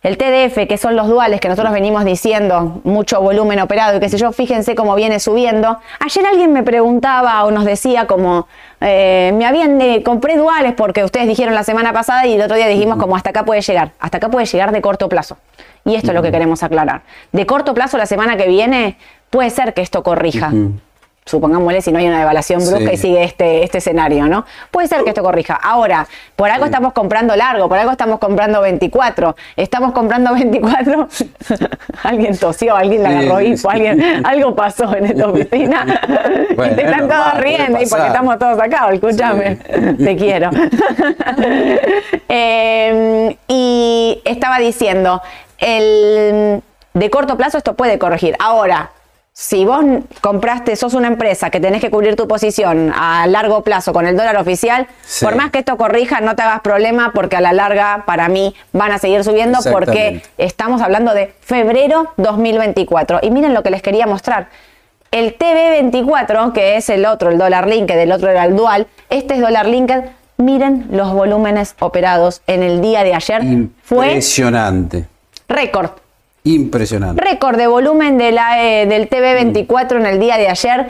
[0.02, 4.08] el TDF, que son los duales que nosotros venimos diciendo, mucho volumen operado y qué
[4.08, 5.78] sé yo, fíjense cómo viene subiendo.
[5.98, 8.48] Ayer alguien me preguntaba o nos decía como,
[8.80, 12.56] eh, me habían, de compré duales porque ustedes dijeron la semana pasada y el otro
[12.56, 15.36] día dijimos como hasta acá puede llegar, hasta acá puede llegar de corto plazo.
[15.84, 17.02] Y esto es lo que queremos aclarar.
[17.32, 18.96] De corto plazo la semana que viene
[19.28, 20.50] puede ser que esto corrija
[21.26, 24.44] supongámosle si no hay una devaluación brusca y sigue este, este escenario, ¿no?
[24.70, 25.54] Puede ser que esto corrija.
[25.54, 29.36] Ahora, por algo estamos comprando largo, por algo estamos comprando 24.
[29.56, 31.08] Estamos comprando 24.
[32.02, 36.00] alguien tosió, alguien la agarró hipo, alguien, algo pasó en esta oficina.
[36.50, 39.56] y te están todos riendo y porque estamos todos acá, escúchame.
[39.56, 40.50] Te quiero.
[42.28, 45.20] Em, y estaba diciendo,
[45.58, 46.62] el,
[46.94, 48.36] de corto plazo esto puede corregir.
[48.38, 48.90] Ahora,
[49.40, 49.82] si vos
[50.20, 54.14] compraste, sos una empresa que tenés que cubrir tu posición a largo plazo con el
[54.14, 54.86] dólar oficial,
[55.22, 58.54] por más que esto corrija, no te hagas problema porque a la larga, para mí,
[58.74, 63.20] van a seguir subiendo porque estamos hablando de febrero 2024.
[63.22, 64.48] Y miren lo que les quería mostrar.
[65.10, 69.36] El TB24, que es el otro, el dólar linked, el otro era el dual, este
[69.36, 70.02] es dólar linked.
[70.36, 73.42] Miren los volúmenes operados en el día de ayer.
[73.42, 75.06] Impresionante.
[75.48, 75.92] Fue récord.
[76.44, 77.22] Impresionante.
[77.22, 80.86] Récord de volumen de la, eh, del TV24 en el día de ayer.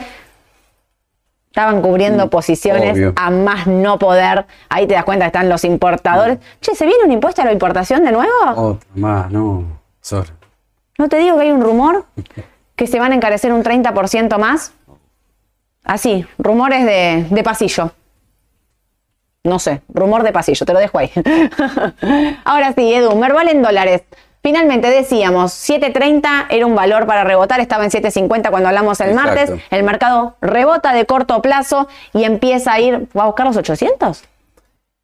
[1.47, 4.45] Estaban cubriendo mm, posiciones a más no poder.
[4.69, 6.37] Ahí te das cuenta que están los importadores.
[6.37, 6.41] Mm.
[6.61, 8.31] Che, ¿se viene un impuesto a la importación de nuevo?
[8.55, 9.65] Otro más, no.
[9.99, 10.31] Sorry.
[10.97, 12.05] ¿No te digo que hay un rumor
[12.75, 14.73] que se van a encarecer un 30% más?
[15.83, 17.91] Así, rumores de, de pasillo.
[19.43, 21.11] No sé, rumor de pasillo, te lo dejo ahí.
[22.45, 24.03] Ahora sí, Edu, Merval en dólares.
[24.43, 29.51] Finalmente decíamos, 7.30 era un valor para rebotar, estaba en 7.50 cuando hablamos el martes,
[29.69, 34.23] el mercado rebota de corto plazo y empieza a ir, ¿va a buscar los 800?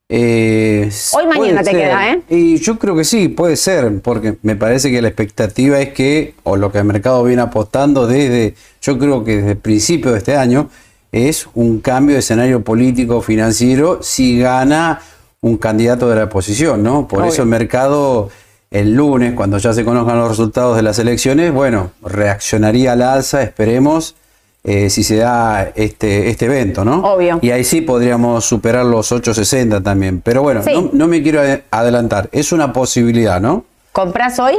[0.10, 2.22] Eh, Hoy mañana te queda, ¿eh?
[2.30, 6.34] Y yo creo que sí, puede ser, porque me parece que la expectativa es que,
[6.44, 10.18] o lo que el mercado viene apostando desde, yo creo que desde el principio de
[10.20, 10.70] este año,
[11.12, 15.02] es un cambio de escenario político financiero si gana
[15.42, 17.08] un candidato de la oposición, ¿no?
[17.08, 18.30] Por eso el mercado
[18.72, 23.42] el lunes, cuando ya se conozcan los resultados de las elecciones, bueno, reaccionaría al alza,
[23.42, 24.16] esperemos,
[24.64, 27.00] eh, si se da este, este evento, ¿no?
[27.00, 27.40] Obvio.
[27.42, 30.20] Y ahí sí podríamos superar los 8.60 también.
[30.22, 33.64] Pero bueno, no, no, me quiero adelantar, es una posibilidad, ¿no?
[33.94, 34.58] ¿Compras hoy?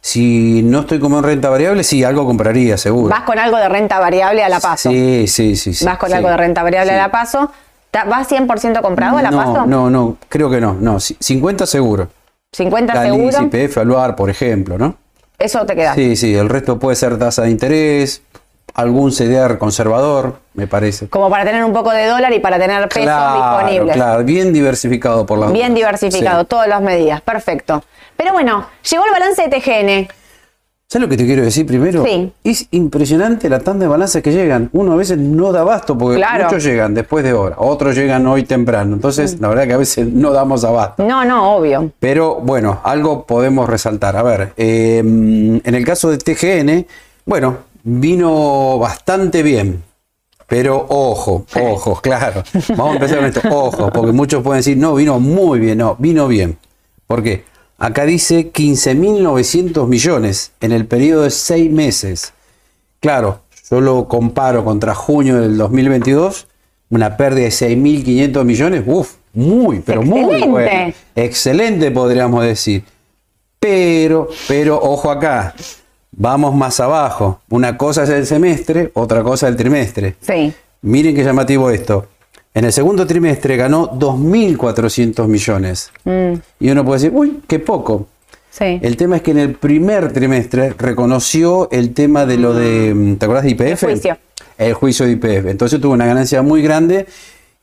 [0.00, 3.10] Si no estoy como en renta variable, sí, algo compraría, seguro.
[3.10, 4.90] ¿Vas con algo de renta variable a la paso?
[4.90, 5.84] Sí, sí, sí.
[5.84, 7.52] ¿Vas con algo de renta variable a la paso?
[7.92, 9.66] ¿Vas 100% comprado a la paso?
[9.66, 10.74] No, no, creo que no.
[10.74, 12.08] No, 50 seguro.
[12.52, 13.38] 50 la seguro.
[13.42, 14.96] IPF, Aluar, por ejemplo, ¿no?
[15.38, 15.94] Eso te queda.
[15.94, 18.22] Sí, sí, el resto puede ser tasa de interés,
[18.74, 21.08] algún CDR conservador, me parece.
[21.08, 23.96] Como para tener un poco de dólar y para tener pesos claro, disponibles.
[23.96, 27.82] Claro, bien diversificado por la Bien diversificado, todas las medidas, perfecto.
[28.16, 30.08] Pero bueno, llegó el balance de TGN.
[30.92, 32.04] ¿Sabes lo que te quiero decir primero?
[32.04, 32.30] Sí.
[32.44, 34.68] Es impresionante la tanda de balances que llegan.
[34.74, 38.42] Uno a veces no da abasto porque muchos llegan después de hora, otros llegan hoy
[38.42, 38.96] temprano.
[38.96, 41.02] Entonces, la verdad que a veces no damos abasto.
[41.02, 41.90] No, no, obvio.
[41.98, 44.18] Pero bueno, algo podemos resaltar.
[44.18, 46.86] A ver, em, en el caso de TGN,
[47.24, 49.82] bueno, vino bastante bien.
[50.46, 52.42] Pero ojo, ojo, claro.
[52.76, 53.40] Vamos a empezar con esto.
[53.50, 55.78] Ojo, porque muchos pueden decir, no, vino muy bien.
[55.78, 56.58] No, vino bien.
[57.06, 57.50] ¿Por qué?
[57.82, 62.32] Acá dice 15.900 millones en el periodo de seis meses.
[63.00, 66.46] Claro, yo lo comparo contra junio del 2022,
[66.90, 68.84] una pérdida de 6.500 millones.
[68.86, 70.94] Uf, muy, pero muy bueno.
[71.16, 72.84] Excelente, podríamos decir.
[73.58, 75.52] Pero, pero, ojo acá,
[76.12, 77.40] vamos más abajo.
[77.48, 80.14] Una cosa es el semestre, otra cosa el trimestre.
[80.20, 80.54] Sí.
[80.82, 82.06] Miren qué llamativo esto.
[82.54, 85.90] En el segundo trimestre ganó 2.400 millones.
[86.04, 86.34] Mm.
[86.60, 88.08] Y uno puede decir, uy, qué poco.
[88.50, 88.78] Sí.
[88.82, 93.16] El tema es que en el primer trimestre reconoció el tema de lo de, mm,
[93.16, 93.82] ¿te acuerdas de IPF?
[93.84, 94.18] El juicio.
[94.58, 95.46] El juicio de IPF.
[95.46, 97.06] Entonces tuvo una ganancia muy grande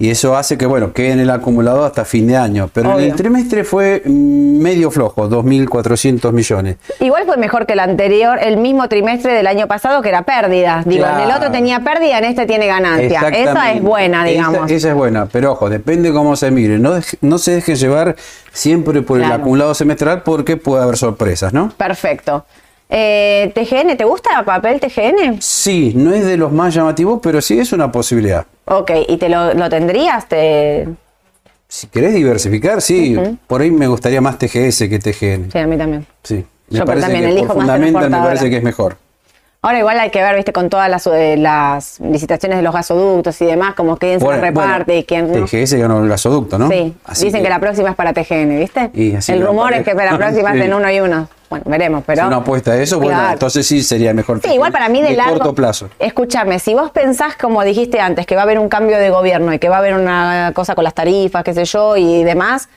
[0.01, 2.69] y eso hace que, bueno, quede en el acumulado hasta fin de año.
[2.71, 6.77] Pero en el trimestre fue medio flojo, 2.400 millones.
[7.01, 10.83] Igual fue mejor que el anterior, el mismo trimestre del año pasado, que era pérdida.
[10.85, 13.27] Digo, en el otro tenía pérdida, en este tiene ganancia.
[13.27, 14.71] Esa es buena, digamos.
[14.71, 16.79] Esa, es buena, pero ojo, depende cómo se mire.
[16.79, 18.15] No, no se deje llevar
[18.53, 21.73] siempre por el acumulado semestral porque puede haber sorpresas, ¿no?
[21.75, 22.45] Perfecto.
[22.91, 23.95] Eh, ¿TGN?
[23.97, 25.41] ¿Te gusta el papel TGN?
[25.41, 28.45] Sí, no es de los más llamativos, pero sí es una posibilidad.
[28.65, 30.27] Ok, ¿y te lo, tendrías?
[30.27, 30.87] Te...
[31.67, 33.15] Si querés diversificar, sí.
[33.45, 35.51] Por ahí me gustaría más TGS que TGN.
[35.51, 36.05] Sí, a mí también.
[36.23, 36.43] Sí.
[36.69, 38.97] Me Yo parece también que elijo por más me parece que es mejor.
[39.61, 43.41] Ahora igual hay que ver, viste, con todas las, eh, las licitaciones de los gasoductos
[43.41, 45.45] y demás, como quién se reparte y quién no.
[45.45, 46.69] TGS ganó el gasoducto, ¿no?
[46.69, 47.49] Sí, dicen que...
[47.49, 48.89] la próxima es para TGN, ¿viste?
[48.93, 51.27] el rumor es que la próxima es en uno y uno.
[51.49, 52.21] Bueno, veremos, pero...
[52.21, 54.39] Si una apuesta a eso, bueno, entonces sí sería mejor.
[54.41, 55.89] Sí, igual para mí de, largo, corto plazo.
[55.99, 59.51] Escúchame, si vos pensás, como dijiste antes, que va a haber un cambio de gobierno
[59.51, 62.69] y que va a haber una cosa con las tarifas, qué sé yo, y demás,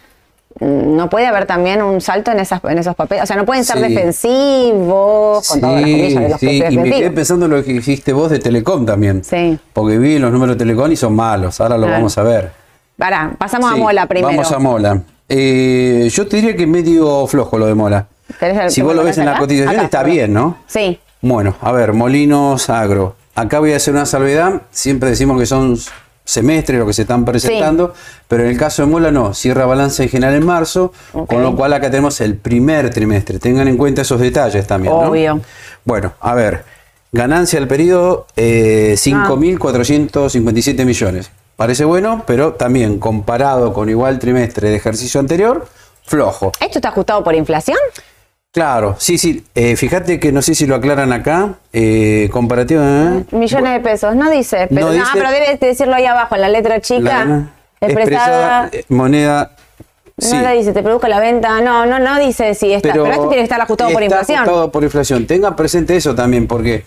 [0.61, 3.25] no puede haber también un salto en, esas, en esos papeles.
[3.25, 6.63] O sea, no pueden ser defensivos, con todas las comillas de los sí.
[6.71, 9.25] Y me quedé pensando en lo que dijiste vos de Telecom también.
[9.25, 9.59] Sí.
[9.73, 11.61] Porque vi los números de Telecom y son malos.
[11.61, 12.53] Ahora lo vamos a ver.
[12.97, 14.29] Para, pasamos a Mola primero.
[14.29, 15.03] Vamos a Mola.
[15.29, 18.07] Eh, yo te diría que medio flojo lo de Mola.
[18.69, 20.59] Si vos lo ves en la cotización, está bien, ¿no?
[20.67, 20.99] Sí.
[21.21, 23.17] Bueno, a ver, Molinos Agro.
[23.35, 24.63] Acá voy a hacer una salvedad.
[24.71, 25.79] Siempre decimos que son
[26.25, 27.95] semestre lo que se están presentando,
[28.29, 31.57] pero en el caso de Mola no, cierra balance en general en marzo, con lo
[31.57, 33.39] cual acá tenemos el primer trimestre.
[33.39, 34.95] Tengan en cuenta esos detalles también.
[34.95, 35.41] Obvio.
[35.85, 36.65] Bueno, a ver,
[37.11, 40.85] ganancia del periodo eh, 5.457 ah.
[40.85, 41.31] millones.
[41.57, 45.67] Parece bueno, pero también comparado con igual trimestre de ejercicio anterior,
[46.05, 46.53] flojo.
[46.61, 47.79] ¿Esto está ajustado por inflación?
[48.53, 49.43] Claro, sí, sí.
[49.55, 51.55] Eh, fíjate que no sé si lo aclaran acá.
[51.73, 52.83] Eh, comparativa.
[52.85, 53.25] ¿eh?
[53.31, 54.69] Millones de pesos, no dice.
[54.69, 57.49] Pero, no, pero debe decirlo ahí abajo, en la letra chica.
[57.81, 59.53] expresada, eh, moneda.
[60.19, 61.63] No le dice, te produzca la venta.
[61.63, 62.93] No, no, no dice si está.
[62.93, 64.39] Pero, esto tiene que estar ajustado por inflación.
[64.41, 65.27] Ajustado por inflación.
[65.27, 66.85] Tenga presente eso también, porque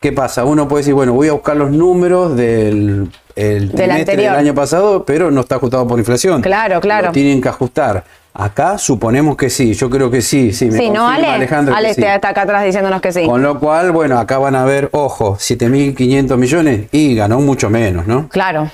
[0.00, 0.44] ¿qué pasa?
[0.44, 5.04] Uno puede decir, bueno, voy a buscar los números del el trimestre del, año pasado,
[5.04, 6.42] pero no está ajustado por inflación.
[6.42, 7.10] Claro, claro.
[7.10, 8.04] tienen que ajustar.
[8.34, 10.66] Acá suponemos que sí, yo creo que sí, sí.
[10.66, 13.26] Me sí, no, Ale, Alejandro Ale está acá atrás diciéndonos que sí.
[13.26, 18.06] Con lo cual, bueno, acá van a ver, ojo, 7.500 millones y ganó mucho menos,
[18.06, 18.28] ¿no?
[18.28, 18.70] Claro.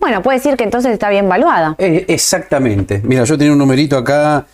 [0.00, 1.76] Bueno, puede decir que entonces está bien valuada.
[1.78, 3.00] Eh, exactamente.
[3.04, 4.46] Mira, yo tenía un numerito acá,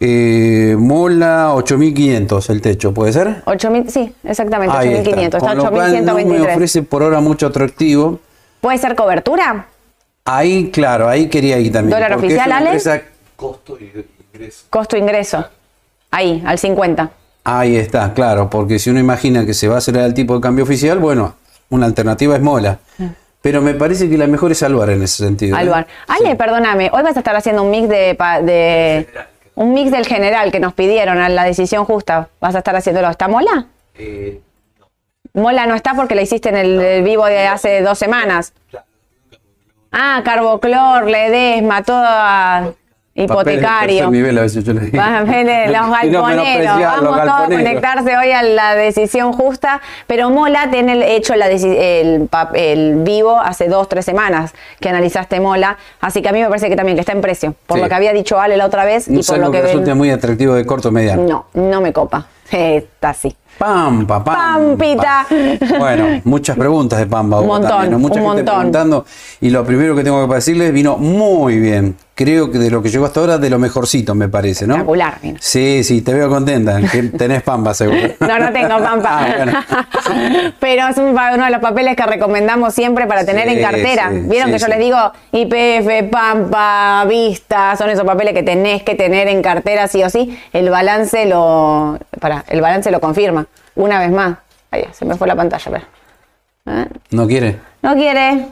[0.00, 3.42] eh, Mola 8.500 el techo, ¿puede ser?
[3.44, 5.24] 8.000, sí, exactamente, 8.500.
[5.24, 8.18] Está, Con lo cual no me ofrece por ahora mucho atractivo.
[8.60, 9.66] ¿Puede ser cobertura?
[10.24, 11.90] Ahí, claro, ahí quería ir también.
[11.90, 12.80] ¿Dólar oficial, Ale?
[13.42, 14.66] Costo y ingreso.
[14.70, 15.44] Costo ingreso.
[16.12, 17.10] Ahí, al 50.
[17.42, 20.40] Ahí está, claro, porque si uno imagina que se va a hacer el tipo de
[20.40, 21.34] cambio oficial, bueno,
[21.70, 22.78] una alternativa es Mola.
[22.98, 23.06] Mm.
[23.40, 25.56] Pero me parece que la mejor es Alvar en ese sentido.
[25.56, 25.60] ¿eh?
[25.60, 25.88] Alvar.
[26.06, 29.08] Ale, perdóname, hoy vas a estar haciendo un mix de, de
[29.56, 32.28] un mix del general que nos pidieron a la decisión justa.
[32.40, 33.10] ¿Vas a estar haciéndolo?
[33.10, 33.66] ¿Está Mola?
[33.96, 34.40] Eh,
[34.78, 35.42] no.
[35.42, 38.52] Mola no está porque la hiciste en el, vivo de hace dos semanas.
[39.90, 42.74] Ah, Carboclor, Ledesma, toda
[43.14, 44.10] hipotecario.
[44.10, 45.02] Nivel, a veces yo le digo.
[45.02, 46.80] los galponeros.
[46.80, 49.80] Vamos todos a conectarse hoy a la decisión justa.
[50.06, 55.76] Pero Mola tiene hecho la el, el, vivo hace dos, tres semanas que analizaste Mola.
[56.00, 57.54] Así que a mí me parece que también que está en precio.
[57.66, 59.08] Por lo que había dicho Ale la otra vez.
[59.08, 61.22] y por lo que, que resulte muy atractivo de corto mediano.
[61.22, 62.26] No, no me copa.
[62.50, 63.34] Está así.
[63.58, 64.54] Pampa, Pampa.
[64.54, 65.26] Pampita.
[65.78, 67.40] Bueno, muchas preguntas de Pampa.
[67.40, 69.04] Un montón, Mucha un gente preguntando.
[69.40, 71.96] Y lo primero que tengo que decirles, vino muy bien.
[72.22, 74.74] Creo que de lo que llegó hasta ahora, de lo mejorcito, me parece, ¿no?
[74.74, 75.18] Espectacular.
[75.40, 76.80] Sí, sí, te veo contenta.
[76.80, 77.98] Que tenés Pampa, seguro.
[78.20, 79.26] no, no tengo Pampa.
[79.26, 79.86] Ah,
[80.60, 84.10] Pero es uno de los papeles que recomendamos siempre para tener en cartera.
[84.12, 84.98] Vieron que yo les digo
[85.32, 90.38] IPF, Pampa, Vista, son esos papeles que tenés que tener en cartera sí o sí.
[90.52, 93.46] El balance lo, para, el balance lo confirma.
[93.74, 94.38] Una vez más.
[94.70, 95.82] Ahí, se me fue la pantalla.
[96.66, 96.86] ¿Eh?
[97.10, 97.58] ¿No quiere?
[97.82, 98.46] No quiere.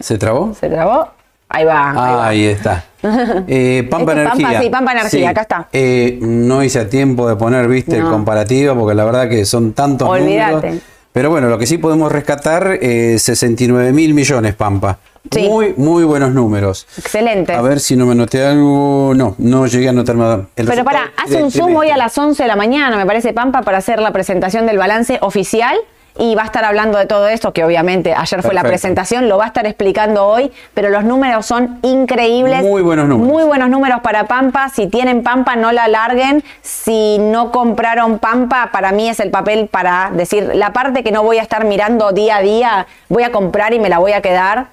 [0.00, 0.54] ¿Se trabó?
[0.54, 1.21] Se trabó.
[1.52, 2.26] Ahí va.
[2.28, 2.84] ahí, está.
[3.48, 4.46] Eh, Pampa Energía.
[4.46, 5.68] Pampa, sí, Pampa Energía, acá está.
[5.72, 9.72] Eh, no hice a tiempo de poner, viste, el comparativo, porque la verdad que son
[9.72, 10.80] tantos Olvídate.
[11.12, 14.98] Pero bueno, lo que sí podemos rescatar es 69 mil millones, Pampa.
[15.30, 16.86] Muy, muy buenos números.
[16.96, 17.52] Excelente.
[17.52, 19.12] A ver si no me noté algo.
[19.14, 20.46] No, no llegué a notarme.
[20.54, 23.62] Pero para, hace un Zoom hoy a las 11 de la mañana, me parece, Pampa,
[23.62, 25.76] para hacer la presentación del balance oficial
[26.18, 29.38] y va a estar hablando de todo esto, que obviamente ayer fue la presentación, lo
[29.38, 32.62] va a estar explicando hoy, pero los números son increíbles.
[32.62, 33.32] Muy buenos números.
[33.32, 34.68] Muy buenos números para Pampa.
[34.68, 36.44] Si tienen Pampa, no la larguen.
[36.60, 41.22] Si no compraron Pampa, para mí es el papel para decir, la parte que no
[41.22, 44.20] voy a estar mirando día a día, voy a comprar y me la voy a
[44.20, 44.66] quedar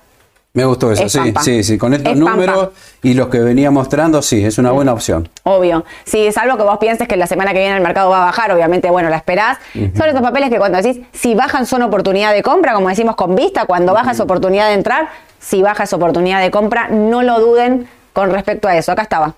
[0.59, 1.77] me gustó eso, sí, sí, sí.
[1.77, 2.69] Con estos números
[3.01, 5.29] y los que venía mostrando, sí, es una buena opción.
[5.43, 5.85] Obvio.
[6.03, 8.25] Sí, es algo que vos pienses que la semana que viene el mercado va a
[8.25, 9.57] bajar, obviamente, bueno, la esperás.
[9.73, 13.35] Son estos papeles que cuando decís, si bajan son oportunidad de compra, como decimos con
[13.35, 17.39] vista, cuando baja es oportunidad de entrar, si baja es oportunidad de compra, no lo
[17.39, 18.91] duden con respecto a eso.
[18.91, 19.33] Acá estaba.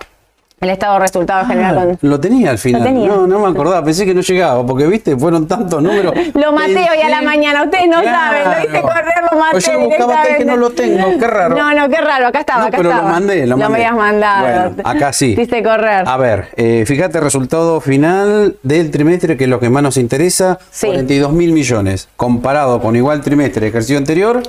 [0.62, 1.89] El estado de resultados general.
[1.93, 2.93] Ah, lo tenía al final.
[2.93, 3.84] No, no me acordaba.
[3.84, 6.13] Pensé que no llegaba, porque viste, fueron tantos números.
[6.36, 7.63] lo maté hoy a la mañana.
[7.63, 8.43] Ustedes no saben.
[8.43, 9.52] Lo hice correr, lo maté.
[9.54, 11.17] Pues yo buscaba que no lo tengo.
[11.17, 11.56] Qué raro.
[11.56, 12.28] No, no, qué raro.
[12.28, 13.63] Acá estaba, acá pero lo mandé, lo mandé.
[13.63, 14.69] Lo me habías mandado.
[14.69, 15.32] Bueno, acá sí.
[15.32, 16.08] Hiciste correr.
[16.08, 20.60] A ver, eh, fíjate, resultado final del trimestre, que es lo que más nos interesa.
[20.80, 22.08] 42 mil millones.
[22.15, 24.43] Comparado con igual trimestre ejercicio anterior,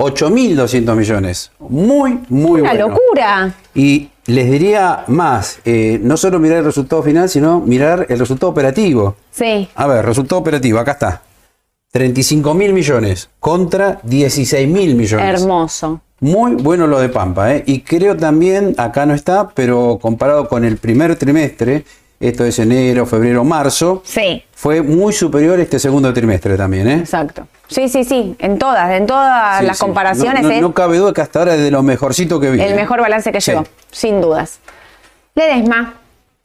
[0.00, 1.50] 8.200 millones.
[1.58, 3.54] Muy, muy Una locura.
[3.74, 8.50] Y les diría más, eh, no solo mirar el resultado final, sino mirar el resultado
[8.50, 9.16] operativo.
[9.30, 9.68] Sí.
[9.74, 11.22] A ver, resultado operativo, acá está.
[11.92, 15.42] 35 mil millones contra 16 mil millones.
[15.42, 16.00] Hermoso.
[16.20, 17.64] Muy bueno lo de Pampa, ¿eh?
[17.66, 21.84] Y creo también, acá no está, pero comparado con el primer trimestre,
[22.20, 24.42] esto es enero, febrero, marzo, sí.
[24.60, 26.98] Fue muy superior este segundo trimestre también, ¿eh?
[26.98, 27.48] Exacto.
[27.66, 30.42] Sí, sí, sí, en todas, en todas las comparaciones.
[30.42, 32.60] No, no, cabe duda que hasta ahora es de lo mejorcito que vi.
[32.60, 34.58] El mejor balance que llegó, sin dudas.
[35.34, 35.94] Ledesma.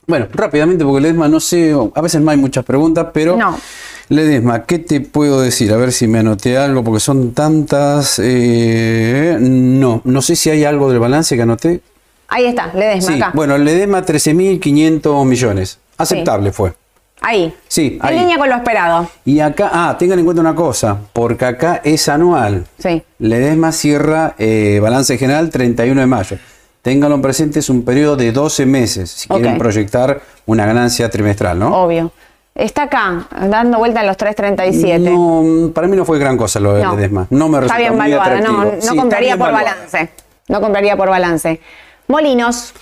[0.07, 3.35] Bueno, rápidamente, porque Ledesma no sé, a veces no hay muchas preguntas, pero.
[3.35, 3.59] No.
[4.07, 5.73] Ledesma, ¿qué te puedo decir?
[5.73, 8.21] A ver si me anoté algo, porque son tantas.
[8.23, 11.81] Eh, no, no sé si hay algo del balance que anoté.
[12.29, 13.31] Ahí está, Ledesma, sí, acá.
[13.33, 15.79] Bueno, Ledesma 13.500 millones.
[15.97, 16.84] Aceptable fue.
[17.25, 17.51] Ahí.
[17.67, 19.09] Sí, en línea con lo esperado.
[19.25, 22.65] Y acá, ah, tengan en cuenta una cosa, porque acá es anual.
[22.77, 23.01] Sí.
[23.17, 26.37] Ledesma cierra eh, balance general 31 de mayo.
[26.83, 31.75] Ténganlo presente, es un periodo de 12 meses, si quieren proyectar una ganancia trimestral, ¿no?
[31.75, 32.11] Obvio.
[32.53, 34.99] Está acá, dando vuelta en los 3.37.
[34.99, 37.25] No, para mí no fue gran cosa lo de Ledesma.
[37.31, 40.09] No me resulta Está bien muy no, no compraría por balance.
[40.47, 41.59] No compraría por balance.
[42.07, 42.73] Molinos.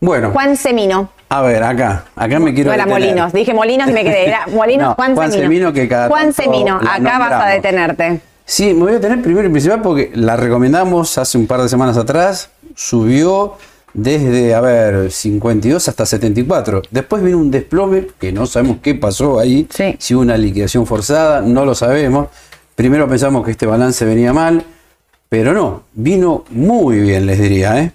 [0.00, 0.30] Bueno.
[0.30, 1.10] Juan Semino.
[1.28, 2.70] A ver, acá, acá me quiero.
[2.70, 4.28] No era Molinos, dije Molinos y me quedé.
[4.28, 5.72] Era Molinos, Juan, Juan Semino.
[5.72, 8.20] que cada Juan Semino, acá vas a detenerte.
[8.44, 11.68] Sí, me voy a detener primero y principal porque la recomendamos hace un par de
[11.68, 12.50] semanas atrás.
[12.76, 13.56] Subió
[13.92, 16.82] desde, a ver, 52 hasta 74.
[16.90, 19.66] Después vino un desplome que no sabemos qué pasó ahí.
[19.98, 22.28] Si hubo una liquidación forzada, no lo sabemos.
[22.76, 24.62] Primero pensamos que este balance venía mal,
[25.28, 27.92] pero no, vino muy bien, les diría, ¿eh?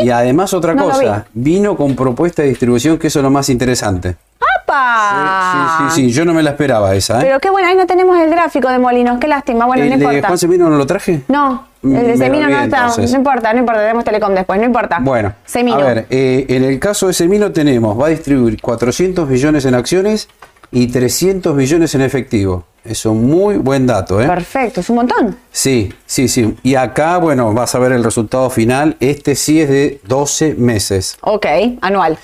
[0.00, 4.16] Y además otra cosa, vino con propuesta de distribución, que eso es lo más interesante.
[4.62, 5.88] ¡Apa!
[5.90, 7.18] Sí, sí, sí, yo no me la esperaba esa.
[7.18, 7.22] ¿eh?
[7.22, 9.66] Pero qué bueno, ahí no tenemos el gráfico de Molinos, qué lástima.
[9.66, 10.16] Bueno, ¿El no importa.
[10.16, 11.22] de Juan Semino no lo traje?
[11.28, 12.88] No, el de Semino no está.
[12.96, 14.98] No importa, no importa, tenemos Telecom después, no importa.
[15.00, 15.78] Bueno, Semino.
[15.78, 19.74] a ver, eh, en el caso de Semino tenemos, va a distribuir 400 millones en
[19.74, 20.28] acciones
[20.70, 22.64] y 300 millones en efectivo.
[22.84, 24.20] Es un muy buen dato.
[24.20, 24.26] ¿eh?
[24.26, 25.36] Perfecto, es un montón.
[25.52, 26.56] Sí, sí, sí.
[26.62, 28.96] Y acá, bueno, vas a ver el resultado final.
[29.00, 31.16] Este sí es de 12 meses.
[31.20, 31.46] Ok,
[31.80, 32.18] anual.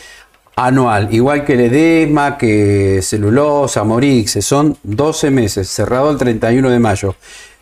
[0.57, 6.79] Anual, igual que el edesma, que celulosa, Morix, son 12 meses, cerrado el 31 de
[6.79, 7.17] mayo.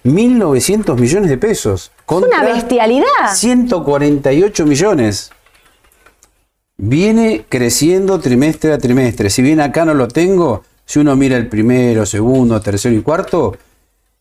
[0.04, 1.90] 1.900 millones de pesos.
[2.08, 3.34] Es una bestialidad.
[3.34, 5.30] 148 millones.
[6.76, 9.30] Viene creciendo trimestre a trimestre.
[9.30, 13.56] Si bien acá no lo tengo, si uno mira el primero, segundo, tercero y cuarto,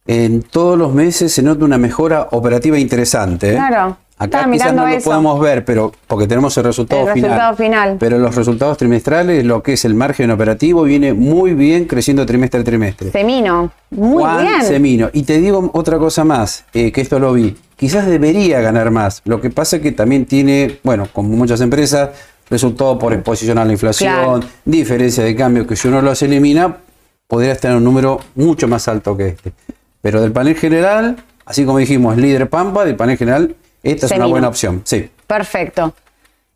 [0.07, 3.51] en todos los meses se nota una mejora operativa interesante.
[3.51, 3.55] ¿eh?
[3.55, 3.97] Claro.
[4.22, 7.97] Acá quizás no lo podemos ver, pero porque tenemos el resultado, el resultado final.
[7.99, 12.62] Pero los resultados trimestrales, lo que es el margen operativo, viene muy bien creciendo trimestre
[12.62, 13.09] a trimestre.
[13.09, 14.62] Semino, muy Juan bien.
[14.64, 15.09] Semino.
[15.12, 17.57] Y te digo otra cosa más, eh, que esto lo vi.
[17.76, 19.24] Quizás debería ganar más.
[19.26, 22.12] Lo que pasa es que también tiene, bueno, como muchas empresas,
[22.52, 26.78] resultado por exposición a la inflación, diferencia de cambio, que si uno los elimina,
[27.26, 29.54] podría estar en un número mucho más alto que este.
[30.02, 34.26] Pero del panel general, así como dijimos, líder Pampa, del panel general esta es una
[34.26, 35.10] buena opción, sí.
[35.26, 35.93] Perfecto.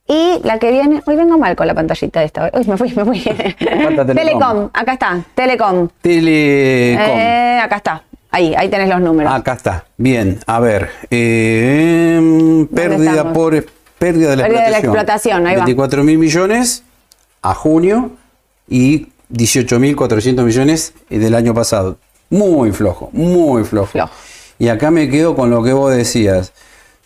[0.07, 2.51] Y la que viene, hoy vengo mal con la pantallita de esta.
[2.53, 3.19] Uy, me fui, me fui.
[3.59, 4.69] Telecom.
[4.71, 5.87] acá está, Telecom.
[6.01, 7.17] Telecom.
[7.17, 8.03] Eh, acá está.
[8.29, 9.33] Ahí, ahí tenés los números.
[9.33, 9.85] Acá está.
[9.97, 10.89] Bien, a ver.
[11.09, 13.65] Eh, pérdida por
[14.05, 15.43] pérdida de la pérdida explotación.
[15.43, 16.83] De la explotación 24 mil millones
[17.41, 18.11] a junio
[18.67, 21.97] y 18 mil 400 millones del año pasado.
[22.29, 23.91] Muy flojo, muy flojo.
[23.91, 24.13] flojo.
[24.59, 26.53] Y acá me quedo con lo que vos decías.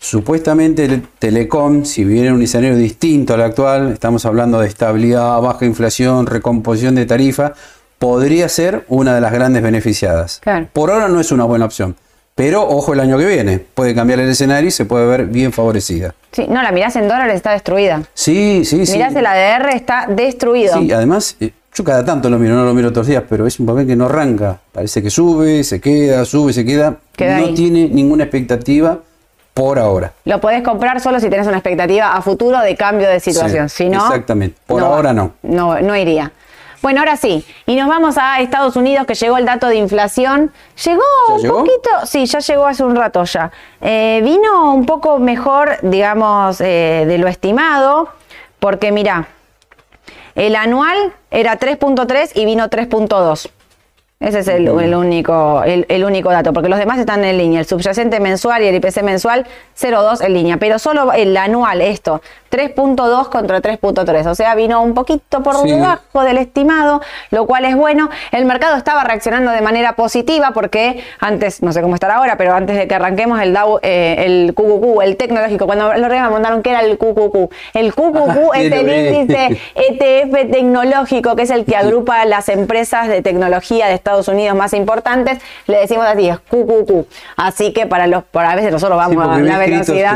[0.02, 5.66] Supuestamente el Telecom, si viene un escenario distinto al actual, estamos hablando de estabilidad, baja
[5.66, 7.54] inflación, recomposición de tarifa,
[7.98, 10.42] podría ser una de las grandes beneficiadas.
[10.74, 11.96] Por ahora no es una buena opción.
[12.40, 15.52] Pero ojo el año que viene, puede cambiar el escenario y se puede ver bien
[15.52, 16.16] favorecida.
[16.32, 18.04] Sí, no, la mirás en dólares, está destruida.
[18.14, 18.94] Sí, sí, sí.
[18.94, 20.80] Mirás el ADR, está destruido.
[20.80, 23.46] Sí, además, eh, yo cada tanto lo miro, no lo miro todos los días, pero
[23.46, 24.58] es un papel que no arranca.
[24.72, 26.92] Parece que sube, se queda, sube, se queda.
[27.18, 29.00] no tiene ninguna expectativa
[29.54, 30.14] por ahora.
[30.24, 33.68] Lo podés comprar solo si tenés una expectativa a futuro de cambio de situación.
[33.68, 34.56] si no, exactamente.
[34.66, 35.34] Por ahora no.
[35.44, 36.32] No, no iría.
[36.82, 37.46] Bueno, ahora sí.
[37.66, 40.52] Y nos vamos a Estados Unidos, que llegó el dato de inflación.
[40.84, 43.52] Llegó un poquito, sí, ya llegó hace un rato ya.
[43.82, 48.10] Eh, vino un poco mejor, digamos, eh, de lo estimado,
[48.60, 49.28] porque mira,
[50.36, 53.50] el anual era 3.3 y vino 3.2.
[54.22, 57.62] Ese es el, único, el, único dato, porque los demás están en línea.
[57.62, 59.48] El subyacente mensual y el IPC mensual,
[59.80, 64.94] 0,2 en línea, pero solo el anual, esto, 3.2 contra 3.3, o sea, vino un
[64.94, 67.02] poquito por debajo del estimado,
[67.32, 68.10] lo cual es bueno.
[68.34, 72.54] El mercado estaba reaccionando de manera positiva porque antes, no sé cómo estará ahora, pero
[72.54, 76.62] antes de que arranquemos el DAO, eh, el QQQ, el tecnológico, cuando lo me mandaron
[76.62, 77.54] que era el QQQ.
[77.74, 83.22] El QQQ es el índice ETF tecnológico, que es el que agrupa las empresas de
[83.22, 87.06] tecnología de Estados Unidos más importantes, le decimos así, es QQQ.
[87.36, 90.16] Así que para los, por a veces nosotros vamos a la velocidad.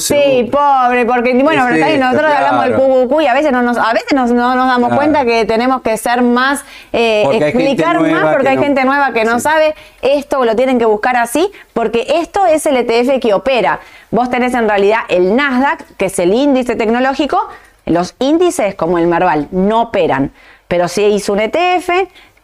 [0.00, 4.12] sí, pobre, porque bueno, nosotros hablamos del QQQ y a veces no nos, a veces
[4.14, 8.84] no nos damos cuenta que tenemos que ser más, eh, explicar más, porque hay gente
[8.84, 9.74] nueva que no sabe.
[10.02, 13.80] Esto lo tienen que buscar así, porque esto es el ETF que opera.
[14.10, 17.48] Vos tenés en realidad el Nasdaq, que es el índice tecnológico.
[17.86, 20.32] Los índices, como el Marval, no operan.
[20.68, 21.90] Pero si hizo un ETF,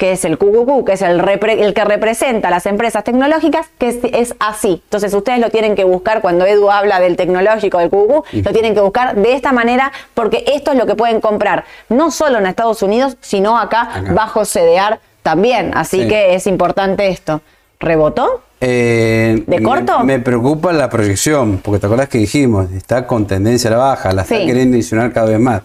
[0.00, 3.88] que es el QQQ, que es el, el que representa a las empresas tecnológicas, que
[4.14, 4.80] es, así.
[4.84, 8.72] Entonces ustedes lo tienen que buscar cuando Edu habla del tecnológico, del QQQ, lo tienen
[8.72, 12.46] que buscar de esta manera porque esto es lo que pueden comprar, no solo en
[12.46, 15.72] Estados Unidos, sino acá, bajo CDR también.
[15.74, 17.42] Así que es importante esto.
[17.80, 18.42] ¿Rebotó?
[18.60, 20.00] Eh, ¿De corto?
[20.04, 24.12] Me, preocupa la proyección, porque te acuerdas que dijimos, está con tendencia a la baja,
[24.12, 25.62] la está queriendo adicionar cada vez más.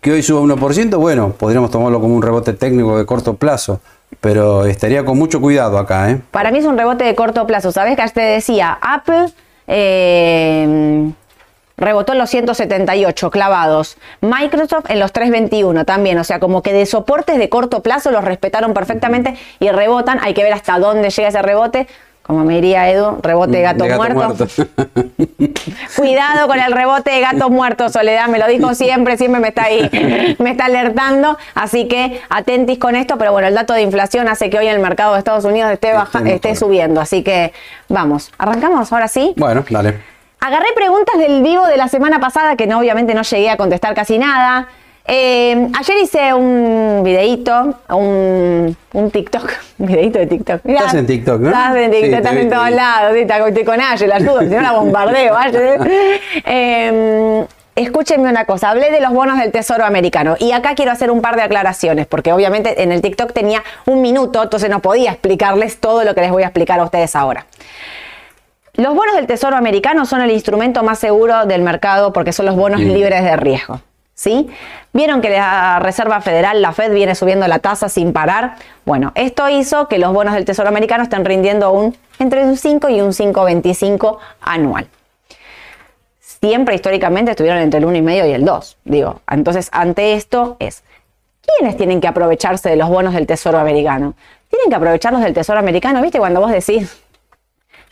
[0.00, 3.80] Que hoy suba 1%, bueno, podríamos tomarlo como un rebote técnico de corto plazo,
[4.20, 6.10] pero estaría con mucho cuidado acá.
[6.10, 6.20] ¿eh?
[6.32, 7.70] Para mí es un rebote de corto plazo.
[7.70, 8.76] ¿Sabes que te decía?
[8.82, 9.32] Apple
[9.68, 11.12] eh,
[11.76, 13.96] rebotó en los 178 clavados.
[14.20, 16.18] Microsoft en los 321 también.
[16.18, 20.18] O sea, como que de soportes de corto plazo los respetaron perfectamente y rebotan.
[20.22, 21.86] Hay que ver hasta dónde llega ese rebote
[22.22, 24.46] como me diría Edu, rebote de gato, muerto.
[25.96, 29.64] Cuidado con el rebote de gato muerto, Soledad, me lo dijo siempre, siempre me está
[29.64, 34.28] ahí, me está alertando, así que atentis con esto, pero bueno, el dato de inflación
[34.28, 37.52] hace que hoy el mercado de Estados Unidos esté, baja, esté subiendo, así que
[37.88, 39.34] vamos, arrancamos ahora sí.
[39.36, 40.11] Bueno, dale.
[40.44, 43.94] Agarré preguntas del vivo de la semana pasada que no, obviamente no llegué a contestar
[43.94, 44.66] casi nada.
[45.06, 50.60] Eh, ayer hice un videito, un, un TikTok, un videito de TikTok.
[50.64, 51.48] estás en TikTok, ¿no?
[51.48, 54.60] Estás en TikTok, estás en todos lados, sí, estoy con Ayer, la ayudo, si no
[54.60, 55.80] la bombardeo, Ayer.
[56.44, 61.12] Eh, escúchenme una cosa, hablé de los bonos del Tesoro americano y acá quiero hacer
[61.12, 65.12] un par de aclaraciones, porque obviamente en el TikTok tenía un minuto, entonces no podía
[65.12, 67.46] explicarles todo lo que les voy a explicar a ustedes ahora.
[68.74, 72.56] Los bonos del Tesoro americano son el instrumento más seguro del mercado porque son los
[72.56, 73.80] bonos libres de riesgo.
[74.14, 74.48] ¿Sí?
[74.92, 78.56] Vieron que la Reserva Federal, la Fed, viene subiendo la tasa sin parar.
[78.84, 82.88] Bueno, esto hizo que los bonos del Tesoro americano estén rindiendo un, entre un 5
[82.90, 84.88] y un 5,25 anual
[86.42, 88.76] siempre históricamente estuvieron entre el 1,5 y el 2.
[88.84, 90.82] Digo, entonces ante esto es,
[91.40, 94.14] ¿quiénes tienen que aprovecharse de los bonos del Tesoro americano?
[94.50, 96.18] Tienen que aprovecharlos del Tesoro americano, ¿viste?
[96.18, 97.00] Cuando vos decís,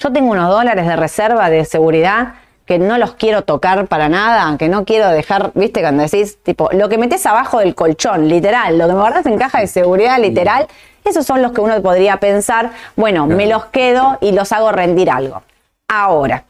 [0.00, 2.34] yo tengo unos dólares de reserva de seguridad
[2.64, 6.70] que no los quiero tocar para nada, que no quiero dejar, viste, cuando decís, tipo,
[6.72, 10.18] lo que metes abajo del colchón, literal, lo que me guardas en caja de seguridad,
[10.18, 10.68] literal,
[11.04, 15.10] esos son los que uno podría pensar, bueno, me los quedo y los hago rendir
[15.10, 15.42] algo.
[15.88, 16.44] Ahora,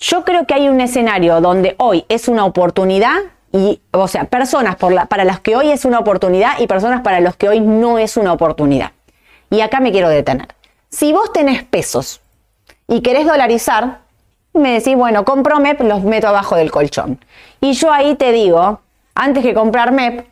[0.00, 3.18] yo creo que hay un escenario donde hoy es una oportunidad
[3.52, 7.36] y, o sea, personas para las que hoy es una oportunidad y personas para los
[7.36, 8.90] que hoy no es una oportunidad.
[9.48, 10.48] Y acá me quiero detener.
[10.92, 12.20] Si vos tenés pesos
[12.86, 14.00] y querés dolarizar,
[14.52, 17.18] me decís, bueno, compro MEP, los meto abajo del colchón.
[17.62, 18.80] Y yo ahí te digo,
[19.14, 20.26] antes que comprar MEP,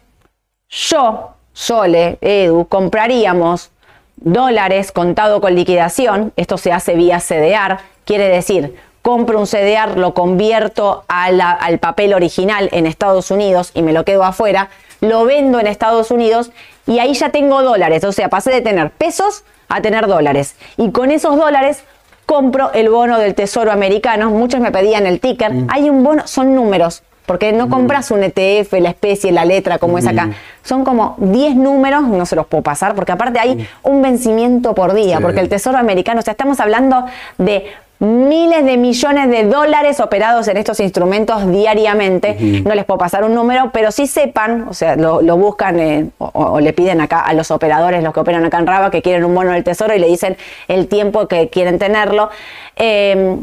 [0.68, 3.70] yo, Sole, Edu, compraríamos
[4.16, 6.34] dólares contado con liquidación.
[6.36, 12.68] Esto se hace vía CDR, quiere decir, compro un CDR, lo convierto al papel original
[12.72, 14.68] en Estados Unidos y me lo quedo afuera,
[15.00, 16.50] lo vendo en Estados Unidos
[16.90, 20.56] y ahí ya tengo dólares, o sea, pasé de tener pesos a tener dólares.
[20.76, 21.84] Y con esos dólares
[22.26, 25.66] compro el bono del Tesoro americano, muchos me pedían el ticker, mm.
[25.70, 27.70] hay un bono, son números, porque no mm.
[27.70, 30.30] compras un ETF, la especie, la letra como es acá.
[30.64, 34.92] Son como 10 números, no se los puedo pasar, porque aparte hay un vencimiento por
[34.92, 37.04] día, porque el Tesoro americano, o sea, estamos hablando
[37.38, 37.66] de
[38.00, 42.36] miles de millones de dólares operados en estos instrumentos diariamente.
[42.64, 46.60] No les puedo pasar un número, pero sí sepan, o sea, lo, buscan eh, o,
[46.60, 49.34] le piden acá a los operadores, los que operan acá en Raba, que quieren un
[49.34, 50.36] bono del tesoro y le dicen
[50.66, 52.30] el tiempo que quieren tenerlo.
[52.76, 53.36] Eh,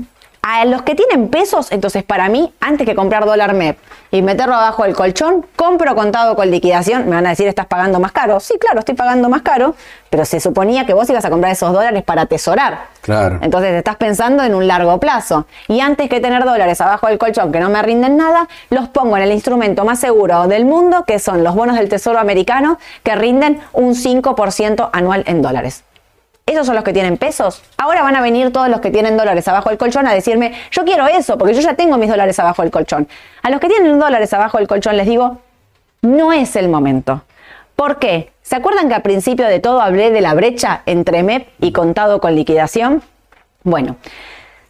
[0.50, 3.78] a los que tienen pesos, entonces para mí, antes que comprar dólar MEP
[4.12, 7.04] y meterlo abajo del colchón, compro contado con liquidación.
[7.10, 8.40] Me van a decir, ¿estás pagando más caro?
[8.40, 9.76] Sí, claro, estoy pagando más caro,
[10.10, 12.86] pero se suponía que vos ibas a comprar esos dólares para atesorar.
[13.02, 13.40] Claro.
[13.42, 15.48] Entonces estás pensando en un largo plazo.
[15.68, 19.18] Y antes que tener dólares abajo del colchón que no me rinden nada, los pongo
[19.18, 23.16] en el instrumento más seguro del mundo, que son los bonos del Tesoro americano, que
[23.16, 25.84] rinden un 5% anual en dólares.
[26.48, 27.62] ¿Esos son los que tienen pesos?
[27.78, 30.86] Ahora van a venir todos los que tienen dólares abajo del colchón a decirme, yo
[30.86, 33.06] quiero eso, porque yo ya tengo mis dólares abajo del colchón.
[33.44, 35.40] A los que tienen dólares abajo del colchón les digo,
[36.02, 37.22] no es el momento.
[37.76, 38.32] ¿Por qué?
[38.44, 42.22] ¿Se acuerdan que al principio de todo hablé de la brecha entre MEP y contado
[42.22, 43.04] con liquidación?
[43.64, 43.98] Bueno,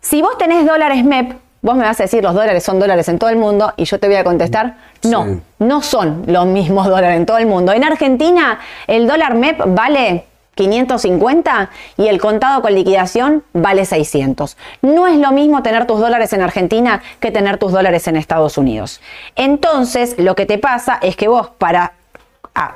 [0.02, 3.20] si vos tenés dólares MEP, vos me vas a decir los dólares son dólares en
[3.20, 7.18] todo el mundo y yo te voy a contestar, no, no son los mismos dólares
[7.18, 7.72] en todo el mundo.
[7.72, 10.26] En Argentina el dólar MEP vale
[10.58, 14.58] 550 y el contado con liquidación vale 600.
[14.82, 18.58] No es lo mismo tener tus dólares en Argentina que tener tus dólares en Estados
[18.58, 19.00] Unidos.
[19.38, 21.94] Entonces, lo que te pasa es que vos para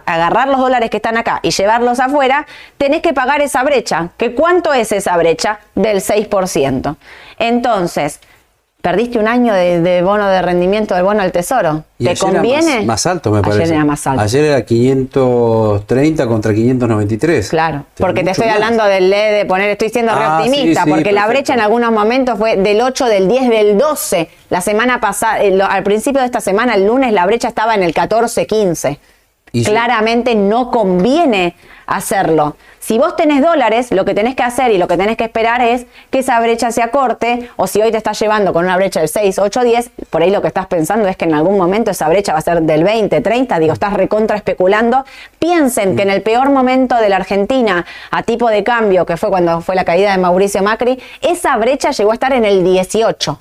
[0.06, 2.46] agarrar los dólares que están acá y llevarlos afuera,
[2.78, 4.10] tenés que pagar esa brecha.
[4.18, 5.60] ¿Que ¿Cuánto es esa brecha?
[5.76, 6.96] Del 6%.
[7.40, 8.22] Entonces,
[8.82, 11.84] Perdiste un año de, bono de rendimiento del bono del tesoro.
[12.00, 12.84] ¿Te conviene?
[12.84, 13.64] más, alto, me parece.
[13.64, 14.24] Ayer era más alto.
[14.24, 17.50] Ayer era 530 contra 593.
[17.50, 21.12] Claro, porque te estoy hablando del LED de poner, estoy siendo re ah, optimista, porque
[21.12, 24.30] la brecha en algunos momentos fue del 8, del 10, del 12.
[24.50, 27.84] La semana pasada, eh, al principio de esta semana, el lunes, la brecha estaba en
[27.84, 29.00] el 14, 15.
[29.64, 31.56] Claramente no conviene
[31.92, 32.56] hacerlo.
[32.80, 35.62] Si vos tenés dólares, lo que tenés que hacer y lo que tenés que esperar
[35.62, 39.02] es que esa brecha se acorte, o si hoy te estás llevando con una brecha
[39.02, 41.92] del 6, 8, 10, por ahí lo que estás pensando es que en algún momento
[41.92, 45.06] esa brecha va a ser del 20, 30, digo, estás recontra especulando.
[45.38, 49.30] Piensen que en el peor momento de la Argentina, a tipo de cambio, que fue
[49.30, 53.40] cuando fue la caída de Mauricio Macri, esa brecha llegó a estar en el 18.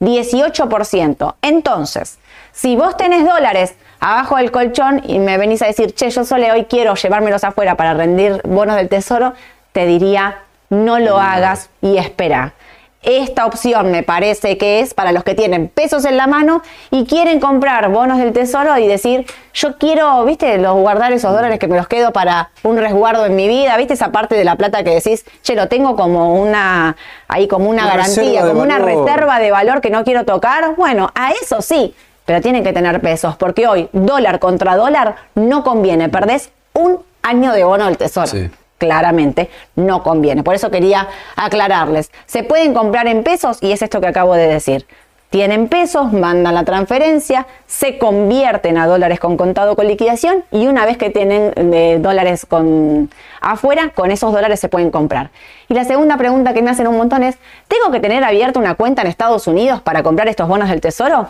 [0.00, 1.34] 18%.
[1.42, 2.18] Entonces,
[2.52, 6.46] si vos tenés dólares abajo del colchón y me venís a decir, che, yo solo
[6.52, 9.34] hoy quiero llevármelos afuera para rendir bonos del tesoro,
[9.72, 10.38] te diría,
[10.70, 12.54] no lo hagas y espera.
[13.00, 17.04] Esta opción me parece que es para los que tienen pesos en la mano y
[17.04, 19.24] quieren comprar bonos del tesoro y decir,
[19.54, 23.36] yo quiero, viste, los guardar esos dólares que me los quedo para un resguardo en
[23.36, 26.96] mi vida, viste esa parte de la plata que decís, che, lo tengo como una,
[27.28, 30.74] ahí como una, garantía, como una reserva de valor que no quiero tocar.
[30.74, 31.94] Bueno, a eso sí,
[32.28, 37.52] pero tienen que tener pesos, porque hoy dólar contra dólar no conviene, perdés un año
[37.52, 38.30] de bono del tesoro.
[38.76, 40.42] Claramente no conviene.
[40.42, 42.10] Por eso quería aclararles.
[42.26, 44.84] Se pueden comprar en pesos y es esto que acabo de decir.
[45.30, 50.84] tienen pesos, mandan la transferencia, se convierten a dólares con contado con liquidación y una
[50.84, 53.08] vez que tienen eh, dólares con
[53.40, 55.30] afuera, con esos dólares se pueden comprar.
[55.68, 58.74] Y la segunda pregunta que me hacen un montón es, ¿tengo que tener abierta una
[58.74, 61.28] cuenta en Estados Unidos para comprar estos bonos del Tesoro?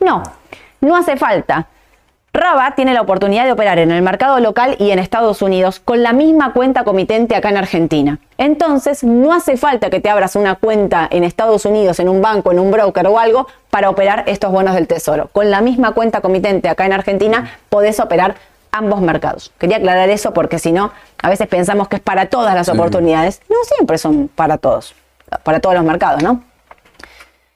[0.00, 0.22] No,
[0.80, 1.68] no hace falta.
[2.32, 6.02] Raba tiene la oportunidad de operar en el mercado local y en Estados Unidos con
[6.04, 8.20] la misma cuenta comitente acá en Argentina.
[8.38, 12.52] Entonces, no hace falta que te abras una cuenta en Estados Unidos, en un banco,
[12.52, 15.28] en un broker o algo, para operar estos bonos del Tesoro.
[15.32, 18.36] Con la misma cuenta comitente acá en Argentina, podés operar
[18.70, 19.52] ambos mercados.
[19.58, 23.40] Quería aclarar eso porque si no, a veces pensamos que es para todas las oportunidades.
[23.48, 24.94] No siempre son para todos,
[25.42, 26.44] para todos los mercados, ¿no?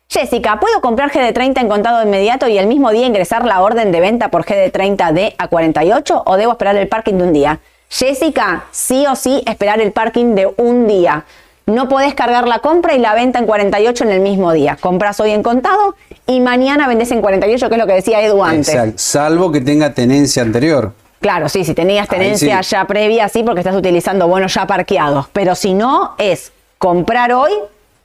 [0.09, 4.01] Jessica, ¿puedo comprar GD30 en contado inmediato y el mismo día ingresar la orden de
[4.01, 7.61] venta por GD30D a 48 o debo esperar el parking de un día?
[7.89, 11.25] Jessica, sí o sí esperar el parking de un día.
[11.67, 14.77] No podés cargar la compra y la venta en 48 en el mismo día.
[14.79, 15.97] Compras hoy en contado
[16.27, 18.69] y mañana vendes en 48, que es lo que decía Edu antes.
[18.69, 18.95] Exacto.
[18.97, 20.93] Salvo que tenga tenencia anterior.
[21.21, 25.27] Claro, sí, si tenías tenencia ya previa, sí, porque estás utilizando bonos ya parqueados.
[25.33, 27.53] Pero si no, es comprar hoy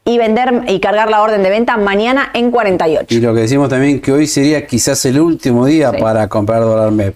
[0.06, 3.14] y vender y cargar la orden de venta mañana en 48.
[3.14, 6.92] Y lo que decimos también que hoy sería quizás el último día para comprar dólar
[6.92, 7.16] MEP.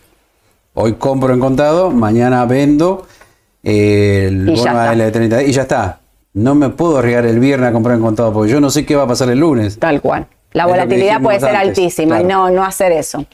[0.76, 3.08] Hoy compro en contado, mañana vendo
[3.64, 6.00] el bono L30 y ya está.
[6.34, 8.96] No me puedo arriesgar el viernes a comprar en contado porque yo no sé qué
[8.96, 9.78] va a pasar el lunes.
[9.78, 10.28] Tal cual.
[10.52, 13.26] La volatilidad puede ser altísima y no, no hacer eso.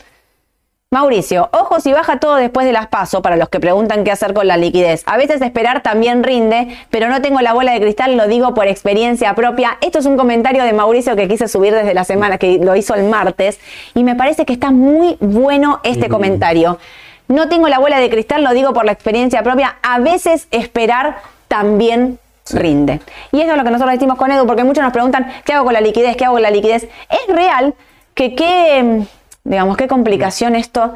[0.92, 4.34] Mauricio, ojo si baja todo después de las pasos para los que preguntan qué hacer
[4.34, 5.04] con la liquidez.
[5.06, 8.66] A veces esperar también rinde, pero no tengo la bola de cristal, lo digo por
[8.66, 9.78] experiencia propia.
[9.82, 12.96] Esto es un comentario de Mauricio que quise subir desde la semana, que lo hizo
[12.96, 13.60] el martes,
[13.94, 16.80] y me parece que está muy bueno este comentario.
[17.28, 19.78] No tengo la bola de cristal, lo digo por la experiencia propia.
[19.84, 21.18] A veces esperar
[21.48, 22.18] también
[22.52, 23.00] rinde.
[23.32, 25.66] Y eso es lo que nosotros decimos con Edu, porque muchos nos preguntan, ¿qué hago
[25.66, 26.18] con la liquidez?
[26.18, 26.90] ¿Qué hago con la liquidez?
[27.12, 27.76] Es real
[28.16, 29.06] que qué
[29.50, 30.94] Digamos, qué complicación esto.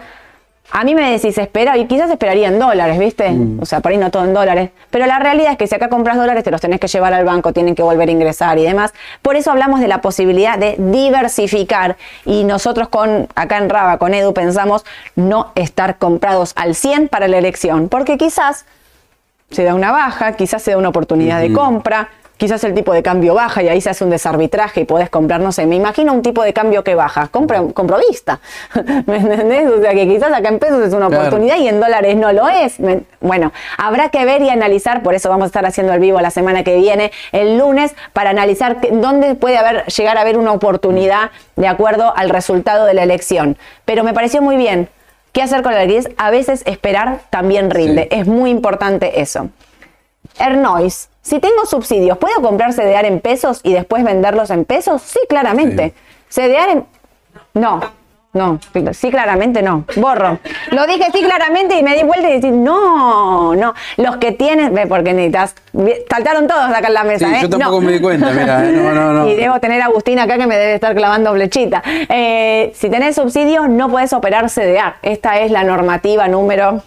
[0.69, 3.31] A mí me decís, espera, y quizás esperaría en dólares, ¿viste?
[3.31, 3.59] Mm.
[3.59, 4.69] O sea, por ahí no todo en dólares.
[4.91, 7.25] Pero la realidad es que si acá compras dólares, te los tenés que llevar al
[7.25, 8.93] banco, tienen que volver a ingresar y demás.
[9.23, 11.97] Por eso hablamos de la posibilidad de diversificar.
[12.25, 14.85] Y nosotros con, acá en Raba, con Edu, pensamos
[15.15, 17.89] no estar comprados al 100 para la elección.
[17.89, 18.65] Porque quizás
[19.49, 22.09] se da una baja, quizás se da una oportunidad de compra
[22.43, 25.39] quizás el tipo de cambio baja y ahí se hace un desarbitraje y podés comprar,
[25.39, 28.41] no sé, me imagino un tipo de cambio que baja, compro, compro vista,
[29.05, 29.71] ¿me entendés?
[29.71, 32.49] O sea que quizás acá en pesos es una oportunidad y en dólares no lo
[32.49, 32.75] es.
[33.21, 36.31] Bueno, habrá que ver y analizar, por eso vamos a estar haciendo el vivo la
[36.31, 41.31] semana que viene, el lunes, para analizar dónde puede haber, llegar a haber una oportunidad
[41.55, 43.57] de acuerdo al resultado de la elección.
[43.85, 44.89] Pero me pareció muy bien.
[45.31, 46.09] ¿Qué hacer con la liquidez?
[46.17, 48.09] A veces esperar también rinde.
[48.11, 49.47] Es muy importante eso.
[50.39, 55.01] Ernois, si tengo subsidios, ¿puedo comprar CDR en pesos y después venderlos en pesos?
[55.01, 55.93] Sí, claramente.
[56.29, 56.85] CDR en...
[57.53, 57.81] No,
[58.33, 58.59] no,
[58.93, 59.85] sí, claramente no.
[59.95, 60.39] Borro.
[60.71, 63.75] Lo dije sí, claramente y me di vuelta y dije, no, no.
[63.97, 65.53] Los que tienen, ve, porque necesitas.
[66.09, 67.27] Saltaron todos acá en la mesa.
[67.27, 67.39] Sí, ¿eh?
[67.43, 68.67] Yo tampoco me di cuenta, mira.
[68.67, 68.71] ¿eh?
[68.71, 69.27] No, no, no.
[69.33, 71.83] Y debo tener a Agustín acá que me debe estar clavando flechita.
[71.85, 74.95] Eh, si tenés subsidios, no puedes operar CDR.
[75.03, 76.81] Esta es la normativa número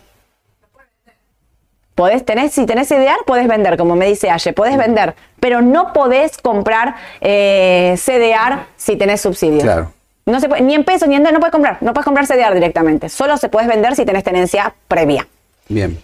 [1.97, 5.95] Podés tener, si tenés CDR, podés vender, como me dice Aye, podés vender, pero no
[5.95, 9.63] podés comprar eh, CDR si tenés subsidios.
[9.63, 9.93] Claro.
[10.27, 12.53] No se ni en pesos ni en dólares, no puedes comprar, no puedes comprar CDR
[12.53, 13.09] directamente.
[13.09, 15.27] Solo se puedes vender si tenés tenencia previa.
[15.69, 15.99] Bien.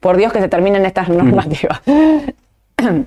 [0.00, 1.80] Por Dios que se terminen estas normativas.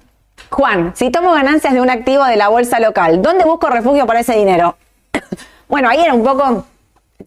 [0.52, 4.22] Juan, si tomo ganancias de un activo de la bolsa local, ¿dónde busco refugio para
[4.22, 4.78] ese dinero?
[5.68, 6.66] bueno, ahí era un poco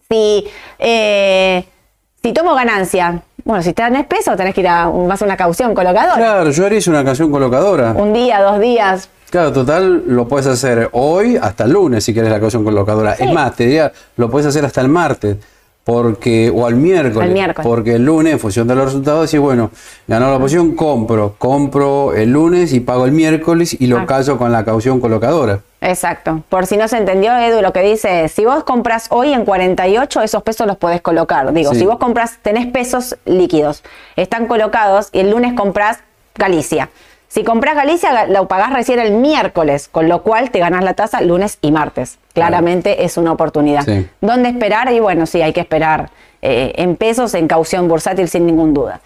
[0.09, 1.67] si, eh,
[2.23, 6.15] si tomo ganancia bueno, si tenés peso, tenés que ir a más una caución colocadora.
[6.15, 7.91] Claro, yo haría una caución colocadora.
[7.91, 9.09] Un día, dos días.
[9.29, 13.13] Claro, total, lo puedes hacer hoy hasta el lunes si quieres la caución colocadora.
[13.13, 15.37] Es más, te diría, lo puedes hacer hasta el martes
[15.83, 19.69] porque o al miércoles, porque el lunes en función de los resultados decís, bueno,
[20.07, 24.05] ganó la posición, compro, compro el lunes y pago el miércoles y lo ah.
[24.05, 25.59] callo con la caución colocadora.
[25.81, 26.41] Exacto.
[26.47, 29.43] Por si no se entendió, Edu, lo que dice es, si vos compras hoy en
[29.43, 31.51] 48, esos pesos los podés colocar.
[31.51, 33.83] Digo, si vos compras, tenés pesos líquidos,
[34.15, 35.99] están colocados y el lunes compras
[36.35, 36.89] Galicia.
[37.33, 41.19] Si compras Galicia, lo pagás recién el miércoles, con lo cual te ganas la tasa
[41.19, 42.19] lunes y martes.
[42.31, 43.87] Claramente es una oportunidad.
[44.21, 44.93] ¿Dónde esperar?
[44.93, 46.11] Y bueno, sí, hay que esperar
[46.43, 49.01] eh, en pesos, en caución bursátil, sin ninguna duda.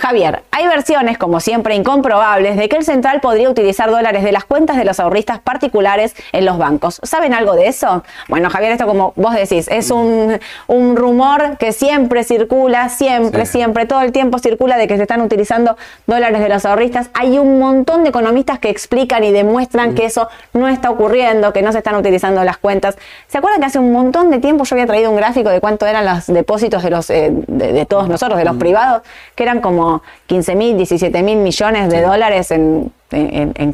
[0.00, 4.44] Javier, hay versiones, como siempre incomprobables, de que el central podría utilizar dólares de las
[4.44, 7.00] cuentas de los ahorristas particulares en los bancos.
[7.02, 8.02] ¿Saben algo de eso?
[8.28, 10.40] Bueno, Javier, esto como vos decís, es un,
[10.96, 15.76] rumor que siempre circula, siempre, siempre, todo el tiempo circula de que se están utilizando
[16.06, 17.10] dólares de los ahorristas.
[17.12, 21.60] Hay un montón de economistas que explican y demuestran que eso no está ocurriendo, que
[21.60, 22.96] no se están utilizando las cuentas.
[23.28, 25.86] ¿Se acuerdan que hace un montón de tiempo yo había traído un gráfico de cuánto
[25.86, 29.02] eran los depósitos de los eh, de, todos nosotros, de los privados,
[29.34, 29.89] que eran como
[30.26, 32.92] 15 mil, 17 mil millones de dólares en,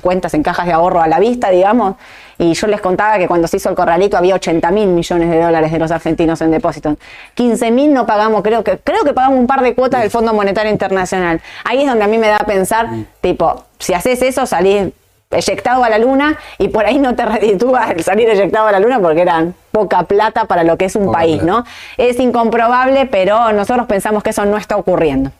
[0.02, 1.96] cuentas, en cajas de ahorro a la vista, digamos.
[2.38, 5.40] Y yo les contaba que cuando se hizo el corralito había 80 mil millones de
[5.40, 6.96] dólares de los argentinos en depósitos.
[7.34, 10.32] 15 mil no pagamos, creo que, creo que pagamos un par de cuotas del Fondo
[10.34, 11.40] Monetario Internacional.
[11.64, 12.88] Ahí es donde a mí me da a pensar,
[13.20, 14.92] tipo, si haces eso, salís
[15.30, 18.80] eyectado a la luna y por ahí no te reditúa el salir eyectado a la
[18.80, 21.64] luna porque eran poca plata para lo que es un país, ¿no?
[21.96, 25.30] Es incomprobable, pero nosotros pensamos que eso no está ocurriendo.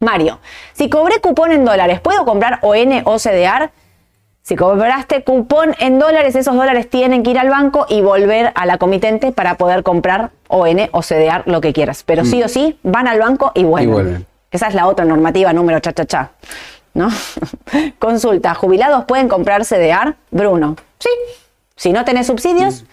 [0.00, 0.40] Mario,
[0.72, 3.70] si cobré cupón en dólares, ¿puedo comprar ON o CDR?
[4.40, 8.64] Si cobraste cupón en dólares, esos dólares tienen que ir al banco y volver a
[8.64, 12.02] la comitente para poder comprar ON o CDR lo que quieras.
[12.04, 12.44] Pero sí mm.
[12.44, 14.26] o sí, van al banco y vuelven.
[14.50, 16.30] Esa es la otra normativa número cha cha cha.
[16.94, 17.10] ¿No?
[17.98, 20.16] Consulta, ¿jubilados pueden comprar CDR?
[20.30, 21.10] Bruno, sí.
[21.76, 22.84] Si no tenés subsidios.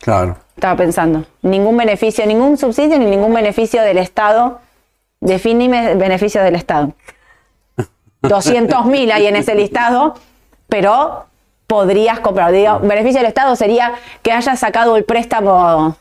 [0.00, 0.38] Claro.
[0.56, 1.26] Estaba pensando.
[1.42, 4.60] Ningún beneficio, ningún subsidio ni ningún beneficio del Estado
[5.22, 6.94] Definime beneficios del Estado.
[8.22, 10.14] 200.000 hay en ese listado,
[10.68, 11.26] pero
[11.68, 12.50] podrías comprar.
[12.50, 13.92] Digo, beneficio del Estado sería
[14.22, 15.96] que hayas sacado el préstamo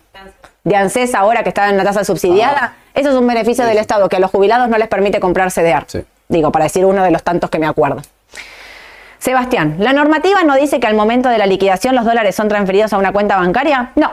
[0.64, 2.60] de ANSES ahora que está en la tasa subsidiada.
[2.62, 2.74] Ah.
[2.96, 5.86] Eso es un beneficio del Estado que a los jubilados no les permite comprar CDR.
[6.28, 8.02] Digo, para decir uno de los tantos que me acuerdo.
[9.20, 12.92] Sebastián, ¿la normativa no dice que al momento de la liquidación los dólares son transferidos
[12.92, 13.92] a una cuenta bancaria?
[13.96, 14.12] No.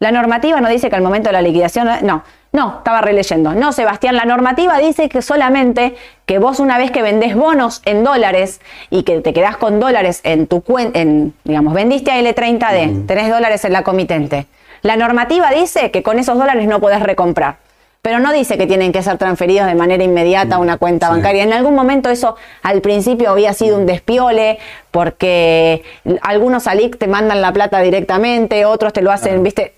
[0.00, 1.88] La normativa no dice que al momento de la liquidación...
[2.02, 2.24] No.
[2.52, 3.54] No, estaba releyendo.
[3.54, 5.94] No, Sebastián, la normativa dice que solamente
[6.26, 10.20] que vos una vez que vendés bonos en dólares y que te quedás con dólares
[10.24, 11.00] en tu cuenta,
[11.44, 14.46] digamos, vendiste a L30D, tenés dólares en la comitente.
[14.82, 17.56] La normativa dice que con esos dólares no podés recomprar.
[18.02, 21.42] Pero no dice que tienen que ser transferidos de manera inmediata a una cuenta bancaria.
[21.42, 24.58] En algún momento eso al principio había sido un despiole
[24.90, 25.82] porque
[26.22, 29.74] algunos ALIC te mandan la plata directamente, otros te lo hacen, viste.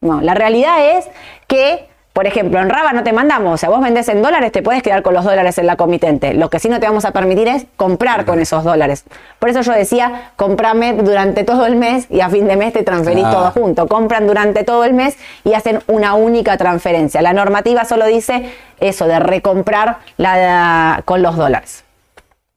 [0.00, 1.08] No, la realidad es
[1.48, 4.62] que por ejemplo, en Raba no te mandamos, o sea, vos vendés en dólares, te
[4.62, 6.32] puedes quedar con los dólares en la comitente.
[6.32, 9.02] Lo que sí no te vamos a permitir es comprar con esos dólares.
[9.40, 12.84] Por eso yo decía, comprame durante todo el mes y a fin de mes te
[12.84, 13.88] transferís todo junto.
[13.88, 17.20] Compran durante todo el mes y hacen una única transferencia.
[17.20, 18.48] La normativa solo dice
[18.78, 21.82] eso de recomprar la, con los dólares.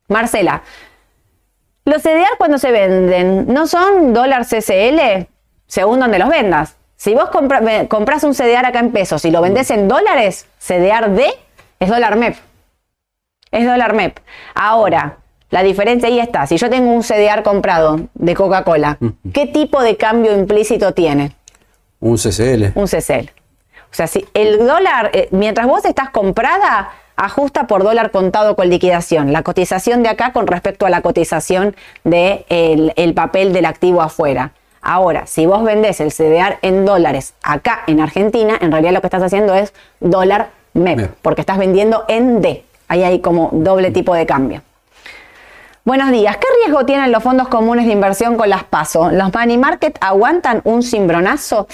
[0.08, 0.62] Marcela,
[1.84, 5.26] los CDR cuando se venden, ¿no son dólar CCL?
[5.66, 6.78] Según donde los vendas.
[6.97, 11.27] Si vos compras un CDR acá en pesos y lo vendés en dólares, CDR D
[11.79, 12.35] es dólar MEP.
[13.51, 14.17] Es dólar MEP.
[14.55, 15.19] Ahora,
[15.51, 16.47] la diferencia ahí está.
[16.47, 18.97] Si yo tengo un CDR comprado de Coca-Cola,
[19.31, 21.35] ¿qué tipo de cambio implícito tiene?
[21.99, 22.71] Un CCL.
[22.73, 23.29] Un CCL.
[23.91, 28.69] O sea, si el dólar, eh, mientras vos estás comprada, ajusta por dólar contado con
[28.69, 29.31] liquidación.
[29.31, 34.01] La cotización de acá con respecto a la cotización del de el papel del activo
[34.01, 34.51] afuera.
[34.89, 39.07] Ahora, si vos vendés el CDR en dólares acá en Argentina, en realidad lo que
[39.07, 42.63] estás haciendo es dólar MEP, porque estás vendiendo en D.
[42.88, 44.61] Ahí hay como doble tipo de cambio.
[45.83, 46.38] Buenos días.
[46.38, 49.11] ¿Qué riesgo tienen los fondos comunes de inversión con las PASO?
[49.11, 51.67] ¿Los money market aguantan un cimbronazo?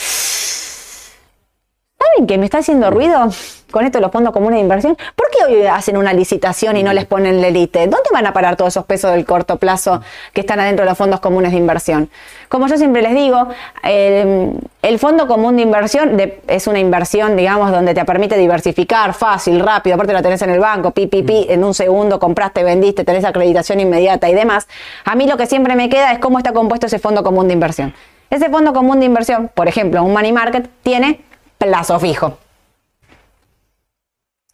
[2.13, 3.29] ¿Saben qué me está haciendo ruido?
[3.73, 6.83] con esto de los fondos comunes de inversión, ¿por qué hoy hacen una licitación y
[6.83, 7.79] no les ponen la elite?
[7.87, 9.99] ¿Dónde van a parar todos esos pesos del corto plazo
[10.31, 12.07] que están adentro de los fondos comunes de inversión?
[12.49, 13.47] Como yo siempre les digo,
[13.81, 19.95] el, fondo común de inversión es una inversión, digamos, donde te permite diversificar fácil, rápido,
[19.95, 23.25] aparte lo tenés en el banco, pi, pi, pi, en un segundo compraste, vendiste, tenés
[23.25, 24.67] acreditación inmediata y demás.
[25.03, 27.55] A mí lo que siempre me queda es cómo está compuesto ese fondo común de
[27.55, 27.91] inversión.
[28.29, 31.21] Ese fondo común de inversión, por ejemplo, un money market, tiene
[31.57, 32.37] plazo fijo.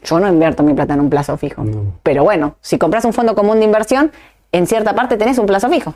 [0.04, 1.64] Yo no invierto mi plata en un plazo fijo.
[2.04, 4.12] Pero bueno, si compras un fondo común de inversión,
[4.52, 5.95] en cierta parte tenés un plazo fijo.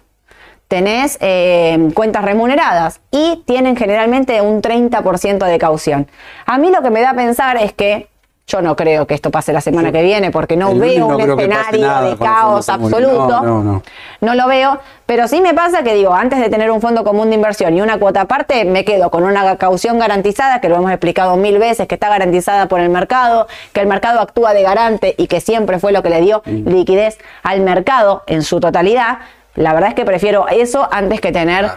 [0.67, 6.07] Tenés eh, cuentas remuneradas y tienen generalmente un 30% de caución.
[6.45, 8.09] A mí lo que me da a pensar es que
[8.45, 12.01] yo no creo que esto pase la semana que viene porque no veo un escenario
[12.01, 13.41] de caos absoluto.
[13.41, 13.81] No,
[14.19, 17.29] no, lo veo, pero sí me pasa que digo, antes de tener un fondo común
[17.29, 20.91] de inversión y una cuota aparte, me quedo con una caución garantizada, que lo hemos
[20.91, 25.15] explicado mil veces, que está garantizada por el mercado, que el mercado actúa de garante
[25.17, 26.67] y que siempre fue lo que le dio mm.
[26.67, 29.19] liquidez al mercado en su totalidad.
[29.55, 31.71] La verdad es que prefiero eso antes que tener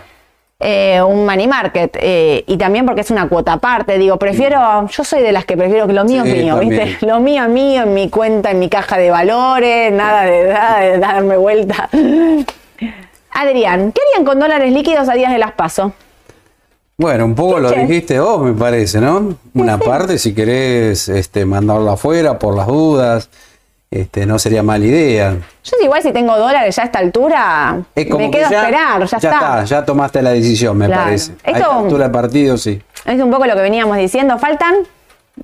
[0.59, 3.99] eh, un money market eh, y también porque es una cuota aparte.
[3.99, 6.99] Digo, prefiero, yo soy de las que prefiero que lo mío es mío, ¿viste?
[7.07, 11.37] Lo mío es mío, en mi cuenta, en mi caja de valores, nada de, darme
[11.37, 11.89] vuelta.
[13.31, 15.93] Adrián, ¿qué harían con dólares líquidos a días de las paso?
[16.99, 19.37] Bueno, un poco lo dijiste vos, me parece, ¿no?
[19.53, 23.29] Una parte, si querés este, mandarlo afuera por las dudas,
[24.01, 25.36] este, no sería mala idea.
[25.64, 29.64] Yo igual si tengo dólares ya a esta altura, me quedo a esperar, ya, está.
[29.64, 31.32] Ya tomaste la decisión, me parece.
[31.44, 32.80] a esta altura de partido, sí.
[33.05, 34.38] Es un poco lo que veníamos diciendo.
[34.38, 34.74] Faltan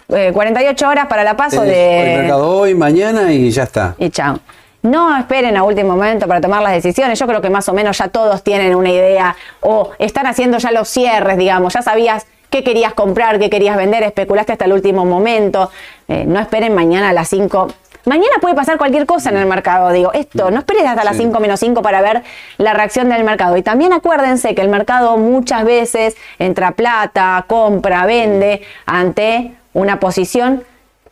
[0.09, 2.15] 48 eh, horas para la paso de...
[2.15, 3.95] El mercado hoy, mañana y ya está.
[3.99, 4.39] Y chao.
[4.83, 7.19] No esperen a último momento para tomar las decisiones.
[7.19, 10.73] Yo creo que más o menos ya todos tienen una idea o están haciendo ya
[10.73, 11.75] los cierres, digamos.
[11.75, 15.71] Ya sabías qué querías comprar, qué querías vender, especulaste hasta el último momento.
[16.09, 17.69] Eh, no esperen mañana a las 5
[18.05, 21.39] Mañana puede pasar cualquier cosa en el mercado, digo, esto, no esperes hasta las 5
[21.39, 22.23] menos 5 para ver
[22.59, 23.57] la reacción del mercado.
[23.57, 30.65] Y también acuérdense que el mercado muchas veces entra plata, compra, vende ante una posición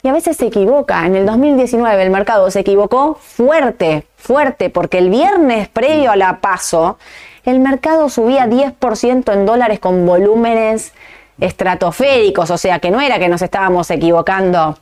[0.02, 1.06] y a veces se equivoca.
[1.06, 6.40] En el 2019 el mercado se equivocó fuerte, fuerte, porque el viernes previo a la
[6.40, 6.98] paso,
[7.44, 10.92] el mercado subía 10% en dólares con volúmenes
[11.38, 14.76] estratosféricos, o sea que no era que nos estábamos equivocando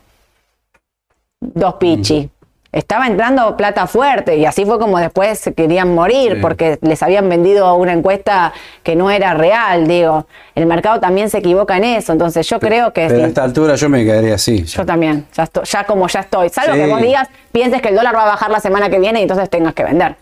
[1.41, 2.29] dos pichi.
[2.71, 7.27] Estaba entrando plata fuerte y así fue como después se querían morir porque les habían
[7.27, 10.27] vendido una encuesta que no era real, digo.
[10.53, 13.07] El mercado también se equivoca en eso, entonces yo creo que...
[13.07, 14.65] Pero a esta altura yo me quedaría así.
[14.65, 16.49] Yo también, ya, ya como ya estoy.
[16.49, 19.19] Salvo que vos digas, pienses que el dólar va a bajar la semana que viene
[19.19, 20.15] y entonces tengas que vender.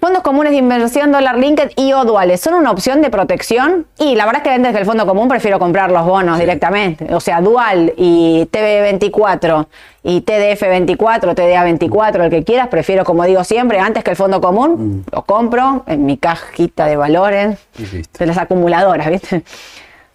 [0.00, 4.14] Fondos comunes de inversión dólar linked y o duales son una opción de protección y
[4.14, 7.14] la verdad es que desde el fondo común prefiero comprar los bonos directamente.
[7.14, 9.66] O sea, dual y TV24
[10.02, 15.04] y TDF24, TDA24, el que quieras, prefiero, como digo siempre, antes que el fondo común,
[15.10, 15.14] mm.
[15.14, 17.58] lo compro en mi cajita de valores
[18.18, 19.44] de las acumuladoras, ¿viste?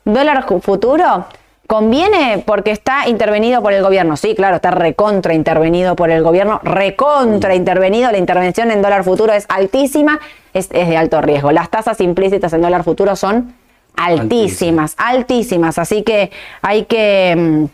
[0.04, 1.26] Dólar futuro,
[1.68, 4.18] ¿Conviene porque está intervenido por el gobierno?
[4.18, 8.12] Sí, claro, está recontra intervenido por el gobierno, recontra intervenido.
[8.12, 10.20] La intervención en dólar futuro es altísima,
[10.54, 11.52] es, de alto riesgo.
[11.52, 13.56] Las tasas implícitas en dólar futuro son
[13.96, 15.80] altísimas, altísimas.
[15.80, 17.36] Así que hay que...
[17.36, 17.66] Mm,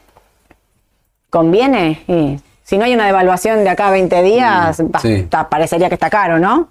[1.29, 2.03] ¿Conviene?
[2.07, 4.83] Y si no hay una devaluación de acá a 20 días,
[5.49, 6.69] parecería que está caro, ¿no?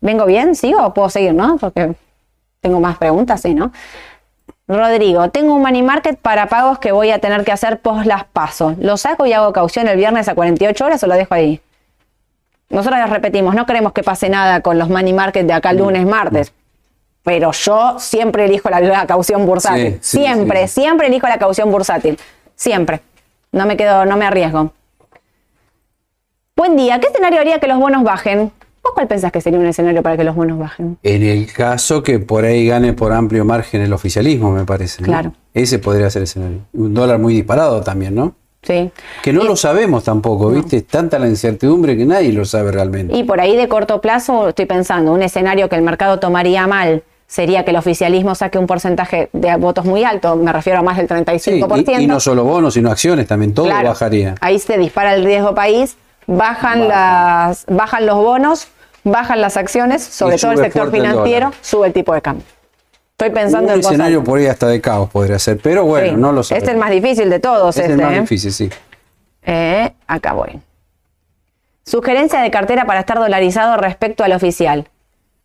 [0.00, 0.54] ¿Vengo bien?
[0.54, 0.92] ¿Sigo?
[0.92, 1.56] ¿Puedo seguir, no?
[1.56, 1.94] Porque
[2.60, 3.72] tengo más preguntas, sí, ¿no?
[4.68, 8.24] Rodrigo, tengo un money market para pagos que voy a tener que hacer post las
[8.24, 8.76] pasos.
[8.78, 11.60] ¿Lo saco y hago caución el viernes a 48 horas o lo dejo ahí?
[12.68, 16.04] Nosotros les repetimos, no queremos que pase nada con los money market de acá lunes,
[16.04, 16.52] martes.
[17.22, 19.98] Pero yo siempre elijo la, caución bursátil.
[20.00, 22.18] siempre, siempre elijo la caución bursátil.
[22.56, 23.00] Siempre.
[23.52, 24.72] No me quedo, no me arriesgo.
[26.56, 26.98] Buen día.
[27.00, 28.52] ¿Qué escenario haría que los bonos bajen?
[28.94, 30.98] Cuál pensás que sería un escenario para que los bonos bajen?
[31.02, 35.02] En el caso que por ahí gane por amplio margen el oficialismo, me parece.
[35.02, 35.32] Claro.
[35.54, 36.58] Ese podría ser el escenario.
[36.72, 38.34] Un dólar muy disparado también, ¿no?
[38.62, 38.90] Sí.
[39.22, 40.78] Que no lo sabemos tampoco, ¿viste?
[40.78, 43.16] Es tanta la incertidumbre que nadie lo sabe realmente.
[43.16, 47.04] Y por ahí de corto plazo estoy pensando, un escenario que el mercado tomaría mal
[47.26, 50.96] sería que el oficialismo saque un porcentaje de votos muy alto, me refiero a más
[50.96, 52.00] del 35%.
[52.00, 54.34] y, no solo bonos, sino acciones, también todo bajaría.
[54.40, 58.68] Ahí se dispara el riesgo país, bajan, las, bajan los bonos,
[59.10, 62.44] bajan las acciones, sobre todo el sector financiero, sube el tipo de cambio.
[63.12, 63.78] Estoy pensando en.
[63.78, 66.54] Un escenario por ahí hasta de caos podría ser, pero bueno, no lo sé.
[66.54, 67.76] Este es el más difícil de todos.
[67.76, 68.20] Este es el más ¿eh?
[68.20, 68.70] difícil, sí.
[69.42, 70.60] Eh, acá voy.
[71.84, 74.88] Sugerencia de cartera para estar dolarizado respecto al oficial.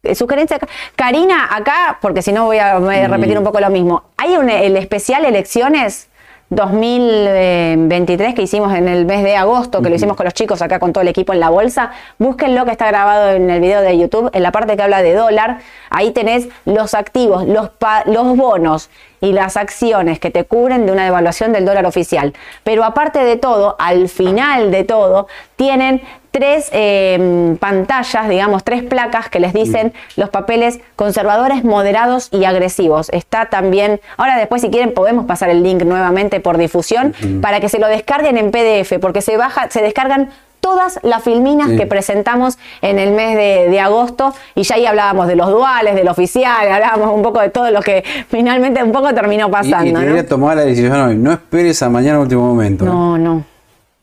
[0.04, 0.60] Eh, sugerencia.
[0.96, 3.38] Karina, acá, porque si no voy a repetir mm.
[3.38, 4.04] un poco lo mismo.
[4.18, 6.10] Hay un, el especial elecciones
[6.52, 10.80] 2023 que hicimos en el mes de agosto, que lo hicimos con los chicos acá
[10.80, 13.98] con todo el equipo en la bolsa, búsquenlo que está grabado en el video de
[13.98, 17.70] YouTube, en la parte que habla de dólar, ahí tenés los activos, los,
[18.06, 18.90] los bonos
[19.22, 22.34] y las acciones que te cubren de una devaluación del dólar oficial.
[22.66, 29.30] Pero aparte de todo, al final de todo, tienen tres em, pantallas, digamos, tres placas
[29.30, 33.10] que les dicen los papeles conservadores, moderados y agresivos.
[33.10, 37.70] Está también, ahora después si quieren podemos pasar el link nuevamente por difusión para que
[37.70, 40.30] se lo descarguen en PDF, porque se baja, se descargan
[40.62, 45.36] todas las filminas que presentamos en el mes de, agosto y ya ahí hablábamos de
[45.36, 49.50] los duales, del oficial, hablábamos un poco de todo lo que finalmente un poco terminó
[49.50, 50.00] pasando.
[50.02, 52.86] Y, y tomar la decisión hoy, no esperes a mañana último momento.
[52.86, 53.51] No, no.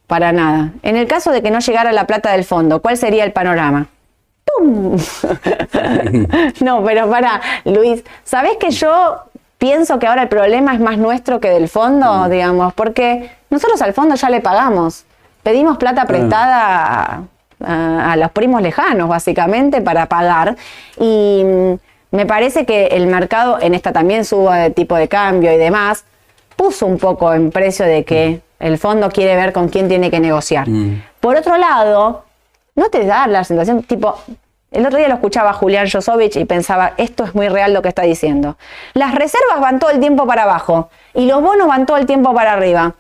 [0.09, 0.71] Para nada.
[0.83, 3.89] En el caso de que no llegara la plata del fondo, ¿cuál sería el panorama?
[4.45, 4.97] ¡Tum!
[6.61, 9.23] no, pero para, Luis, ¿sabés que yo
[9.59, 12.31] pienso que ahora el problema es más nuestro que del fondo, mm.
[12.31, 12.73] digamos?
[12.73, 15.05] Porque nosotros al fondo ya le pagamos.
[15.43, 17.25] Pedimos plata prestada
[17.63, 20.57] a, los primos lejanos, básicamente, para pagar.
[20.99, 21.45] Y
[22.11, 26.07] me parece que el mercado en esta también suba de tipo de cambio y demás,
[26.57, 30.21] puso un poco en precio de que el fondo quiere ver con quién tiene que
[30.21, 30.69] negociar.
[30.69, 31.03] Mm.
[31.21, 32.25] Por otro lado,
[32.75, 34.19] no te da la sensación, tipo,
[34.71, 37.89] el otro día lo escuchaba Julián Josovich y pensaba, esto es muy real lo que
[37.89, 38.57] está diciendo.
[38.95, 42.35] Las reservas van todo el tiempo para abajo y los bonos van todo el tiempo
[42.35, 42.95] para arriba.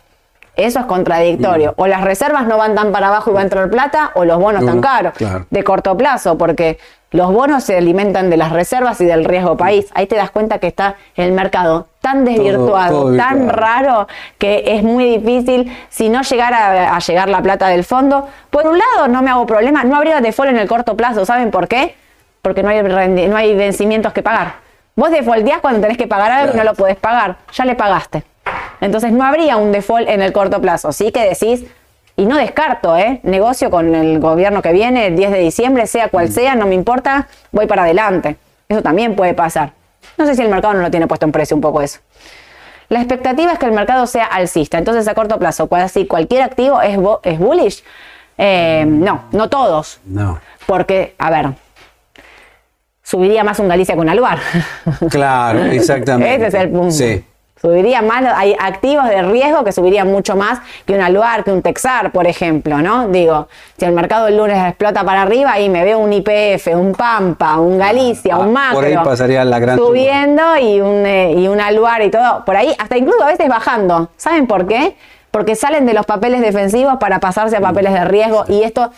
[0.58, 1.72] Eso es contradictorio.
[1.76, 4.40] O las reservas no van tan para abajo y va a entrar plata, o los
[4.40, 5.14] bonos tan caros.
[5.50, 6.78] De corto plazo, porque
[7.12, 9.86] los bonos se alimentan de las reservas y del riesgo país.
[9.94, 15.18] Ahí te das cuenta que está el mercado tan desvirtuado, tan raro, que es muy
[15.18, 18.28] difícil si no llegara a, llegar la plata del fondo.
[18.50, 21.24] Por un lado, no me hago problema, no habría default en el corto plazo.
[21.24, 21.94] ¿Saben por qué?
[22.42, 24.54] Porque no hay, no hay vencimientos que pagar.
[24.96, 27.36] Vos defaulteás cuando tenés que pagar algo y no lo podés pagar.
[27.52, 28.24] Ya le pagaste.
[28.80, 30.92] Entonces no habría un default en el corto plazo.
[30.92, 31.64] Sí que decís,
[32.16, 33.20] y no descarto, ¿eh?
[33.22, 36.32] negocio con el gobierno que viene el 10 de diciembre, sea cual mm.
[36.32, 38.36] sea, no me importa, voy para adelante.
[38.68, 39.72] Eso también puede pasar.
[40.16, 42.00] No sé si el mercado no lo tiene puesto en precio un poco eso.
[42.88, 44.78] La expectativa es que el mercado sea alcista.
[44.78, 47.84] Entonces, a corto plazo, si cualquier activo es, es bullish,
[48.36, 50.00] eh, no, no todos.
[50.04, 50.40] No.
[50.66, 51.50] Porque, a ver,
[53.02, 54.38] subiría más un Galicia que un Aluar.
[55.10, 56.34] Claro, exactamente.
[56.34, 56.90] Ese es el punto.
[56.90, 57.24] Sí.
[57.60, 61.62] Subiría más, hay activos de riesgo que subirían mucho más que un Aluar, que un
[61.62, 63.08] Texar, por ejemplo, ¿no?
[63.08, 66.92] Digo, si el mercado el lunes explota para arriba y me veo un IPF, un
[66.92, 68.76] Pampa, un Galicia, un Macro.
[68.76, 72.44] Por ahí pasaría la gran Subiendo y un, eh, y un Aluar y todo.
[72.44, 74.10] Por ahí, hasta incluso a veces bajando.
[74.16, 74.96] ¿Saben por qué?
[75.30, 78.90] Porque salen de los papeles defensivos para pasarse a papeles de riesgo y esto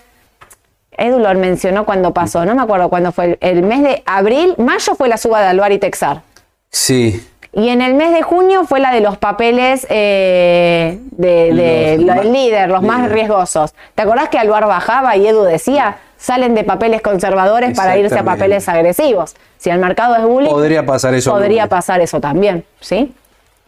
[1.01, 4.95] Edu lo mencionó cuando pasó, no me acuerdo cuándo fue, el, mes de abril, mayo
[4.95, 6.23] fue la suba de Aluar y Texar.
[6.71, 7.27] Sí.
[7.53, 12.69] Y en el mes de junio fue la de los papeles eh, de, del líder,
[12.69, 13.75] los más riesgosos.
[13.97, 18.23] ¿Te acordás que Aluar bajaba y Edu decía, salen de papeles conservadores para irse a
[18.23, 19.35] papeles agresivos?
[19.59, 21.33] Si el mercado es bullying, podría pasar eso.
[21.33, 23.13] Podría pasar eso también, ¿sí?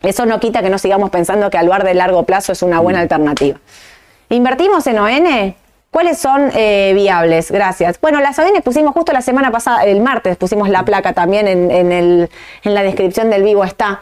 [0.03, 3.01] Eso no quita que no sigamos pensando que Aluar de largo plazo es una buena
[3.01, 3.03] mm.
[3.03, 3.59] alternativa.
[4.29, 5.55] ¿Invertimos en ON?
[5.93, 7.51] ¿Cuáles son eh, viables?
[7.51, 8.01] Gracias.
[8.01, 11.93] Bueno, las ON pusimos justo la semana pasada, el martes, pusimos la placa también en,
[11.93, 12.31] el,
[12.65, 14.01] en la descripción del vivo está.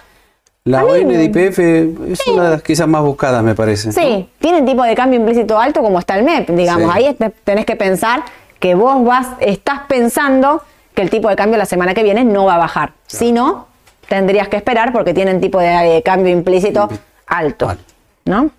[0.62, 3.90] La ON de IPF es una de las quizás más buscadas, me parece.
[3.90, 6.94] Sí, tienen tipo de cambio implícito alto como está el MEP, digamos.
[6.94, 8.22] Ahí tenés que pensar
[8.60, 10.62] que vos vas, estás pensando
[10.94, 12.92] que el tipo de cambio la semana que viene no va a bajar.
[13.08, 13.66] Si no,
[14.06, 16.88] tendrías que esperar porque tienen tipo de eh, cambio implícito
[17.26, 17.76] alto.
[18.26, 18.50] ¿No?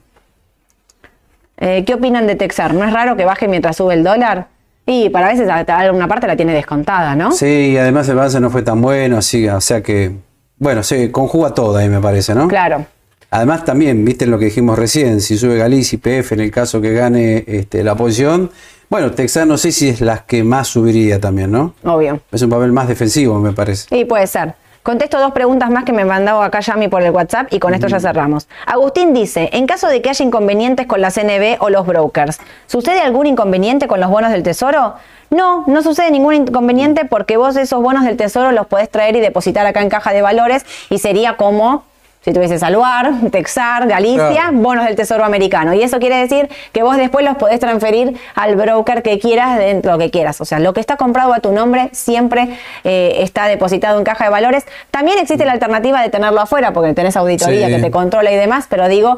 [1.62, 2.74] Eh, ¿Qué opinan de Texar?
[2.74, 4.48] ¿No es raro que baje mientras sube el dólar?
[4.88, 7.32] Y para veces alguna parte la tiene descontada, ¿no?
[7.32, 10.12] Sí, y además el balance no fue tan bueno, así, o sea que,
[10.58, 12.48] bueno, se conjuga todo ahí, me parece, ¿no?
[12.48, 12.84] Claro.
[13.30, 16.82] Además también, viste lo que dijimos recién, si sube Galicia y PF en el caso
[16.82, 18.50] que gane este, la posición,
[18.90, 21.76] bueno, Texar no sé si es la que más subiría también, ¿no?
[21.84, 22.20] Obvio.
[22.32, 23.88] Es un papel más defensivo, me parece.
[23.88, 24.56] Sí, puede ser.
[24.84, 27.88] Contesto dos preguntas más que me mandado acá Yami por el WhatsApp y con esto
[27.88, 28.48] ya cerramos.
[28.66, 33.00] Agustín dice, en caso de que haya inconvenientes con la CNB o los brokers, ¿sucede
[33.00, 34.96] algún inconveniente con los bonos del Tesoro?
[35.30, 39.20] No, no sucede ningún inconveniente porque vos esos bonos del Tesoro los podés traer y
[39.20, 41.84] depositar acá en caja de valores y sería como
[42.24, 45.74] si tuviese Saluar, Texar, Galicia, bonos del Tesoro Americano.
[45.74, 49.94] Y eso quiere decir que vos después los podés transferir al broker que quieras dentro
[49.94, 50.40] lo que quieras.
[50.40, 54.26] O sea, lo que está comprado a tu nombre siempre eh, está depositado en caja
[54.26, 54.66] de valores.
[54.92, 58.68] También existe la alternativa de tenerlo afuera, porque tenés auditoría que te controla y demás,
[58.70, 59.18] pero digo,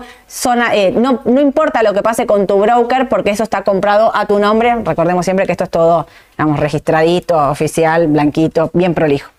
[0.73, 4.25] eh, no, no importa lo que pase con tu broker, porque eso está comprado a
[4.27, 4.75] tu nombre.
[4.83, 9.31] Recordemos siempre que esto es todo Vamos, registradito, oficial, blanquito, bien prolijo.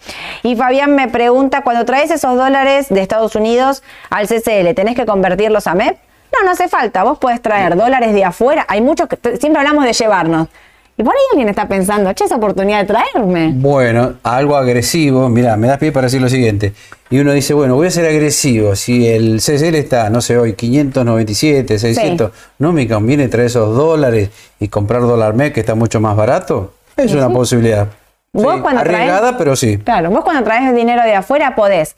[0.42, 5.06] Y Fabián me pregunta, cuando traes esos dólares de Estados Unidos al CCL, ¿tenés que
[5.06, 5.96] convertirlos a MEP?
[6.32, 7.04] No, no hace falta.
[7.04, 8.64] Vos podés traer dólares de afuera.
[8.68, 10.48] Hay muchos que siempre hablamos de llevarnos.
[10.96, 13.52] Y por ahí alguien está pensando, che, esa oportunidad de traerme.
[13.54, 15.28] Bueno, algo agresivo.
[15.28, 16.72] Mira, me das pie para decir lo siguiente.
[17.10, 18.76] Y uno dice, bueno, voy a ser agresivo.
[18.76, 24.30] Si el CCL está, no sé, hoy 597, 600, ¿no me conviene traer esos dólares
[24.60, 26.74] y comprar dólar MEP que está mucho más barato?
[26.96, 27.88] Es una posibilidad.
[28.32, 29.78] ¿Vos cuando arriesgada, pero sí.
[29.78, 31.96] Claro, vos cuando traes dinero de afuera podés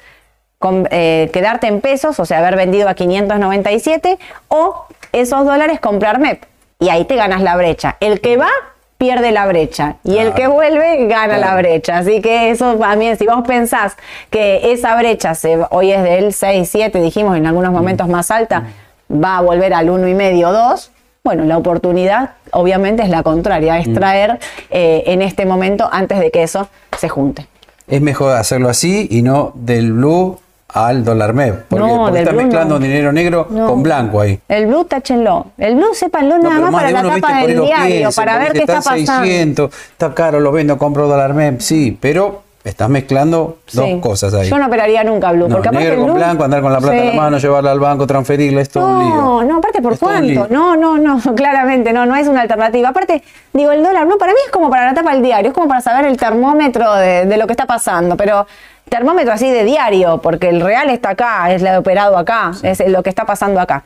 [0.90, 4.18] eh, quedarte en pesos, o sea, haber vendido a 597,
[4.48, 6.44] o esos dólares comprar MEP.
[6.78, 7.96] Y ahí te ganas la brecha.
[8.00, 8.50] El que va,
[8.98, 9.96] pierde la brecha.
[10.04, 11.98] Y el que vuelve, gana la brecha.
[11.98, 13.96] Así que eso también, si vos pensás
[14.30, 18.64] que esa brecha se, hoy es del 6, 7, dijimos en algunos momentos más alta,
[19.10, 20.90] va a volver al 1,5, 2,
[21.26, 23.94] bueno, la oportunidad obviamente es la contraria, es mm.
[23.94, 24.38] traer
[24.70, 27.48] eh, en este momento antes de que eso se junte.
[27.88, 32.78] Es mejor hacerlo así y no del blue al dólar MEP, porque, no, está mezclando
[32.78, 34.38] dinero negro con blanco ahí.
[34.46, 35.46] El blue, táchenlo.
[35.58, 39.24] El blue, sépanlo nada más, para la tapa del diario, para ver qué está, pasando.
[39.24, 44.50] 600, está caro, lo vendo, compro dólar MEP, sí, pero Estás mezclando dos cosas ahí.
[44.50, 45.48] Yo no operaría nunca Blue.
[45.48, 48.60] porque negro con blanco, andar con la plata en la mano, llevarla al banco, transferirla,
[48.60, 49.14] esto no, un lío.
[49.14, 50.48] No, no, aparte por cuánto.
[50.50, 52.88] No, no, no, claramente no, no es una alternativa.
[52.88, 55.54] Aparte, digo, el dólar Blue para mí es como para la tapa del diario, es
[55.54, 58.48] como para saber el termómetro de, de lo que está pasando, pero
[58.88, 63.00] termómetro así de diario, porque el real está acá, es lo operado acá, es lo
[63.04, 63.84] que está pasando acá.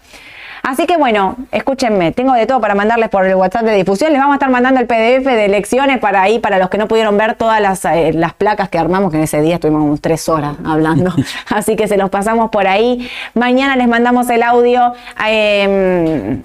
[0.62, 4.12] Así que bueno, escúchenme, tengo de todo para mandarles por el WhatsApp de difusión.
[4.12, 6.88] Les vamos a estar mandando el PDF de lecciones para ahí, para los que no
[6.88, 10.28] pudieron ver todas las, eh, las placas que armamos, que en ese día estuvimos tres
[10.28, 11.14] horas hablando.
[11.48, 13.08] Así que se los pasamos por ahí.
[13.34, 14.92] Mañana les mandamos el audio.
[15.26, 16.40] Em,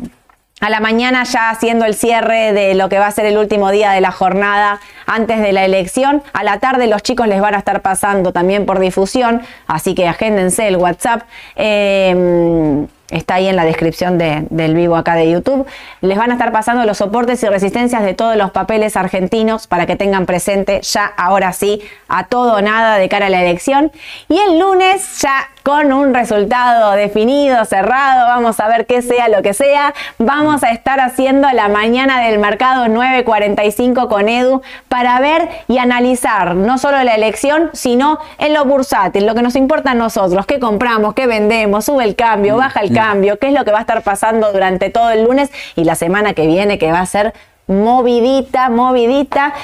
[0.61, 3.72] a la mañana ya haciendo el cierre de lo que va a ser el último
[3.72, 6.24] día de la jornada antes de la elección.
[6.34, 10.07] A la tarde los chicos les van a estar pasando también por difusión, así que
[10.07, 11.24] agéndense el WhatsApp.
[11.55, 15.66] Em, está ahí en la descripción del vivo acá de YouTube.
[16.01, 19.86] Les van a estar pasando los soportes y resistencias de todos los papeles argentinos para
[19.86, 23.91] que tengan presente ya ahora sí a todo o nada de cara a la elección.
[24.30, 29.41] Y el lunes ya con un resultado definido, cerrado, vamos a ver qué sea lo
[29.41, 29.95] que sea.
[30.20, 36.53] Vamos a estar haciendo la mañana del mercado 9.45 con Edu para ver y analizar
[36.53, 40.59] no solo la elección, sino en lo bursátil, lo que nos importa a nosotros, qué
[40.59, 43.82] compramos, qué vendemos, sube el cambio, baja el cambio, qué es lo que va a
[43.82, 47.34] estar pasando durante todo el lunes y la semana que viene que va a ser
[47.66, 49.55] movidita, movidita.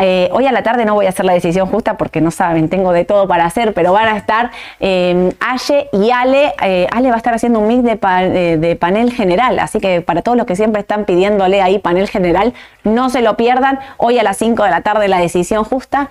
[0.00, 2.68] Eh, hoy a la tarde no voy a hacer la decisión justa porque no saben,
[2.68, 6.54] tengo de todo para hacer, pero van a estar eh, Aye y Ale.
[6.62, 10.22] Eh, Ale va a estar haciendo un mix de, de, panel general, así que para
[10.22, 13.78] todos los que siempre están pidiéndole ahí panel general, no se lo pierdan.
[13.98, 16.08] Hoy a las 5 de la tarde la decisión justa.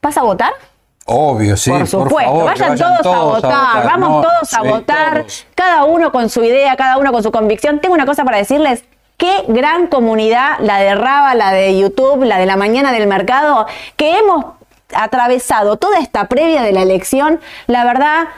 [0.00, 0.52] ¿Vas a votar?
[1.04, 1.70] Obvio, sí.
[1.70, 6.76] Por supuesto, vayan, todos, a votar, vamos todos a votar, cada uno con su idea,
[6.76, 7.80] cada uno con su convicción.
[7.80, 8.84] Tengo una cosa para decirles,
[9.16, 13.66] Qué gran comunidad, la de Raba, la de YouTube, la de la mañana del mercado,
[13.96, 14.44] que hemos
[14.94, 17.40] atravesado toda esta previa de la elección.
[17.66, 18.28] La verdad,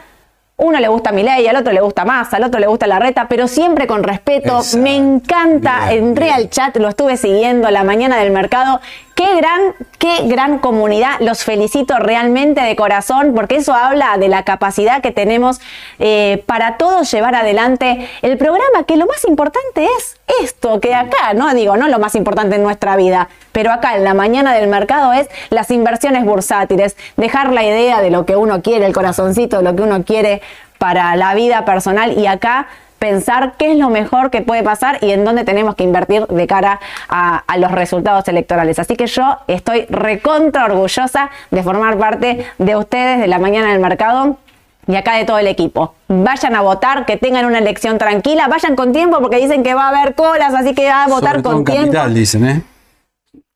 [0.56, 2.98] uno le gusta mi ley, al otro le gusta más, al otro le gusta la
[2.98, 4.60] reta, pero siempre con respeto.
[4.78, 8.80] Me encanta, entré al chat, lo estuve siguiendo a la mañana del mercado
[9.14, 11.20] Qué gran, qué gran comunidad.
[11.20, 15.60] Los felicito realmente de corazón porque eso habla de la capacidad que tenemos
[16.00, 21.32] eh, para todos llevar adelante el programa, que lo más importante es esto, que acá,
[21.34, 24.68] no digo, no lo más importante en nuestra vida, pero acá en la mañana del
[24.68, 29.58] mercado es las inversiones bursátiles, dejar la idea de lo que uno quiere, el corazoncito,
[29.58, 30.42] de lo que uno quiere
[30.78, 32.66] para la vida personal y acá
[33.04, 36.46] pensar qué es lo mejor que puede pasar y en dónde tenemos que invertir de
[36.46, 38.78] cara a, los resultados electorales.
[38.78, 43.80] Así que yo estoy recontra orgullosa de formar parte de ustedes de la mañana del
[43.80, 44.38] mercado
[44.86, 45.94] y acá de todo el equipo.
[46.08, 49.84] Vayan a votar, que tengan una elección tranquila, vayan con tiempo porque dicen que va
[49.84, 51.92] a haber colas, así que va a votar con tiempo.
[51.92, 52.62] Capital, dicen, ¿eh?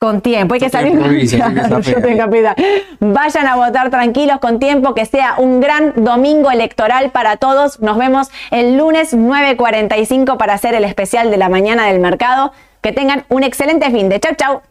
[0.01, 0.97] Con tiempo, hay que salir.
[3.01, 7.81] Vayan a votar tranquilos con tiempo, que sea un gran domingo electoral para todos.
[7.81, 12.53] Nos vemos el lunes 9.45 para hacer el especial de la mañana del mercado.
[12.81, 14.21] Que tengan un excelente fin de.
[14.21, 14.63] Chau, chau.